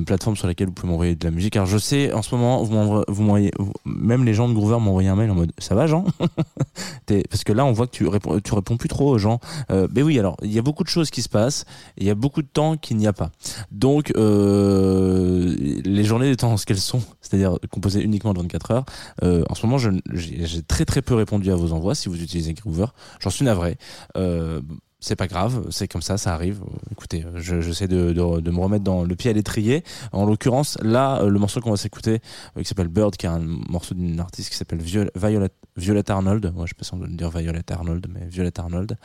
plateforme 0.05 0.35
sur 0.35 0.47
laquelle 0.47 0.67
vous 0.67 0.73
pouvez 0.73 0.89
m'envoyer 0.91 1.15
de 1.15 1.23
la 1.23 1.31
musique. 1.31 1.55
Alors 1.55 1.67
je 1.67 1.77
sais, 1.77 2.13
en 2.13 2.21
ce 2.21 2.35
moment, 2.35 2.63
vous 2.63 3.37
même 3.85 4.23
les 4.23 4.33
gens 4.33 4.47
de 4.47 4.53
Groover 4.53 4.79
m'ont 4.79 4.91
envoyé 4.91 5.09
un 5.09 5.15
mail 5.15 5.31
en 5.31 5.35
mode 5.35 5.51
ça 5.57 5.75
va 5.75 5.87
Jean 5.87 6.05
Parce 7.29 7.43
que 7.43 7.51
là, 7.51 7.65
on 7.65 7.73
voit 7.73 7.87
que 7.87 7.91
tu 7.91 8.07
réponds, 8.07 8.39
tu 8.39 8.53
réponds 8.53 8.77
plus 8.77 8.87
trop 8.87 9.09
aux 9.09 9.17
gens. 9.17 9.39
Mais 9.69 10.01
oui, 10.01 10.17
alors 10.19 10.37
il 10.43 10.51
y 10.51 10.59
a 10.59 10.61
beaucoup 10.61 10.83
de 10.83 10.89
choses 10.89 11.09
qui 11.09 11.21
se 11.21 11.29
passent, 11.29 11.65
il 11.97 12.05
y 12.05 12.09
a 12.09 12.15
beaucoup 12.15 12.41
de 12.41 12.47
temps 12.47 12.77
qu'il 12.77 12.97
n'y 12.97 13.07
a 13.07 13.13
pas. 13.13 13.31
Donc 13.71 14.13
les 14.15 16.03
journées 16.03 16.31
étant 16.31 16.55
ce 16.57 16.65
qu'elles 16.65 16.77
sont, 16.77 17.01
c'est-à-dire 17.21 17.57
composées 17.69 18.01
uniquement 18.01 18.33
de 18.33 18.39
24 18.39 18.71
heures. 18.71 18.85
En 19.21 19.55
ce 19.55 19.65
moment, 19.65 19.70
je- 19.77 19.89
j'ai 20.13 20.61
très 20.63 20.85
très 20.85 21.01
peu 21.01 21.15
répondu 21.15 21.51
à 21.51 21.55
vos 21.55 21.71
envois 21.73 21.95
si 21.95 22.09
vous 22.09 22.21
utilisez 22.21 22.53
Groover. 22.53 22.87
J'en 23.19 23.29
suis 23.29 23.45
navré. 23.45 23.77
Euh, 24.17 24.61
c'est 25.03 25.15
pas 25.15 25.25
grave, 25.25 25.65
c'est 25.71 25.87
comme 25.87 26.03
ça, 26.03 26.19
ça 26.19 26.31
arrive. 26.35 26.61
Écoutez, 26.91 27.25
je- 27.35 27.59
j'essaie 27.59 27.87
de, 27.87 28.13
de, 28.13 28.39
de 28.39 28.51
me 28.51 28.59
remettre 28.59 28.83
dans 28.83 29.03
le 29.03 29.15
pied 29.15 29.31
à 29.31 29.33
l'étrier. 29.33 29.83
En 30.11 30.27
l'occurrence, 30.27 30.77
là, 30.83 31.21
euh, 31.23 31.27
le 31.29 31.39
morceau 31.39 31.59
qu'on 31.59 31.71
va 31.71 31.77
s'écouter, 31.77 32.19
euh, 32.55 32.61
qui 32.61 32.65
s'appelle 32.67 32.87
Bird, 32.87 33.15
qui 33.17 33.25
est 33.25 33.29
un 33.29 33.39
morceau 33.39 33.95
d'une 33.95 34.19
artiste 34.19 34.51
qui 34.51 34.55
s'appelle 34.57 34.77
Viol- 34.79 35.09
Violet, 35.15 35.49
Violet 35.75 36.11
Arnold. 36.11 36.51
Moi, 36.53 36.65
je 36.67 36.69
sais 36.69 36.75
pas 36.77 36.83
si 36.83 36.93
on 36.93 36.97
dire 37.07 37.31
Violet 37.31 37.63
Arnold, 37.71 38.05
mais 38.13 38.27
Violet 38.27 38.59
Arnold. 38.59 38.95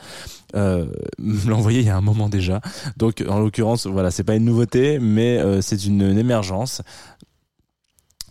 Euh, 0.55 0.85
me 1.17 1.49
l'a 1.49 1.55
envoyé 1.55 1.79
il 1.79 1.87
y 1.87 1.89
a 1.89 1.97
un 1.97 2.01
moment 2.01 2.29
déjà. 2.29 2.61
Donc, 2.97 3.23
en 3.27 3.39
l'occurrence, 3.39 3.87
voilà, 3.87 4.11
c'est 4.11 4.23
pas 4.23 4.35
une 4.35 4.45
nouveauté, 4.45 4.99
mais 4.99 5.41
c'est 5.61 5.83
une 5.83 6.03
émergence 6.15 6.83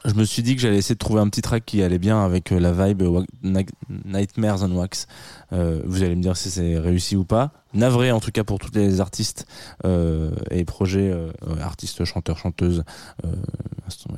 je 0.06 0.14
me 0.14 0.24
suis 0.24 0.42
dit 0.42 0.54
que 0.54 0.62
j'allais 0.62 0.78
essayer 0.78 0.94
de 0.94 0.98
trouver 1.00 1.20
un 1.20 1.28
petit 1.28 1.42
track 1.42 1.64
qui 1.66 1.82
allait 1.82 1.98
bien 1.98 2.24
avec 2.24 2.52
euh, 2.52 2.58
la 2.60 2.72
vibe 2.72 3.02
Na- 3.42 3.60
Nightmares 4.04 4.62
on 4.62 4.70
Wax. 4.76 5.06
Euh, 5.52 5.82
vous 5.84 6.02
allez 6.02 6.14
me 6.16 6.22
dire 6.22 6.36
si 6.36 6.50
c'est 6.50 6.78
réussi 6.78 7.16
ou 7.16 7.24
pas. 7.24 7.52
Navré 7.74 8.10
en 8.12 8.20
tout 8.20 8.30
cas 8.30 8.44
pour 8.44 8.58
tous 8.58 8.70
les 8.74 9.00
artistes 9.00 9.46
euh, 9.84 10.30
et 10.50 10.64
projets, 10.64 11.10
euh, 11.10 11.30
euh, 11.46 11.60
artistes, 11.60 12.04
chanteurs, 12.04 12.38
chanteuses, 12.38 12.84
euh, 13.24 13.32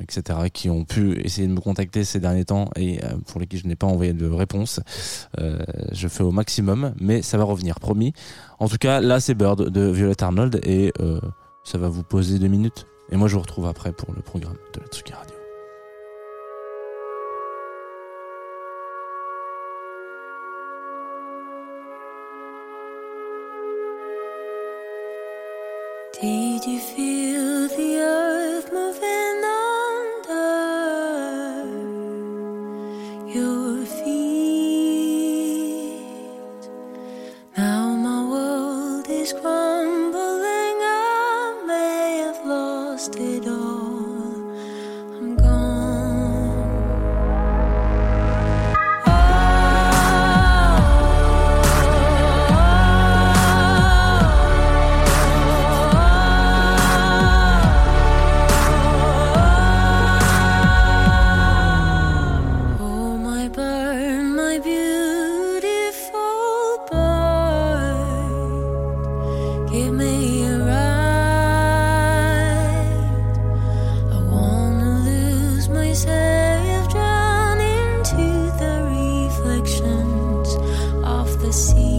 etc. 0.01 0.39
qui 0.53 0.69
ont 0.69 0.85
pu 0.85 1.19
essayer 1.21 1.47
de 1.47 1.53
me 1.53 1.59
contacter 1.59 2.03
ces 2.03 2.19
derniers 2.19 2.45
temps 2.45 2.69
et 2.75 3.03
euh, 3.03 3.09
pour 3.27 3.39
lesquels 3.41 3.59
je 3.59 3.67
n'ai 3.67 3.75
pas 3.75 3.87
envoyé 3.87 4.13
de 4.13 4.27
réponse. 4.29 4.79
Euh, 5.39 5.59
je 5.91 6.07
fais 6.07 6.23
au 6.23 6.31
maximum, 6.31 6.93
mais 7.01 7.21
ça 7.21 7.37
va 7.37 7.43
revenir, 7.43 7.79
promis. 7.79 8.13
En 8.59 8.67
tout 8.69 8.77
cas, 8.77 9.01
là 9.01 9.19
c'est 9.19 9.33
Bird 9.33 9.69
de 9.69 9.81
Violet 9.89 10.21
Arnold 10.23 10.59
et 10.63 10.93
euh, 11.01 11.19
ça 11.63 11.77
va 11.77 11.89
vous 11.89 12.03
poser 12.03 12.39
deux 12.39 12.47
minutes. 12.47 12.85
Et 13.11 13.17
moi 13.17 13.27
je 13.27 13.33
vous 13.35 13.41
retrouve 13.41 13.65
après 13.65 13.91
pour 13.91 14.13
le 14.13 14.21
programme 14.21 14.55
de 14.75 14.79
la 14.81 14.87
Tsuki 14.87 15.13
Radio. 15.13 15.38
Did 26.21 26.65
you 26.65 26.79
feel 26.79 27.69
the 27.69 27.88
the 81.49 81.53
sea. 81.53 81.98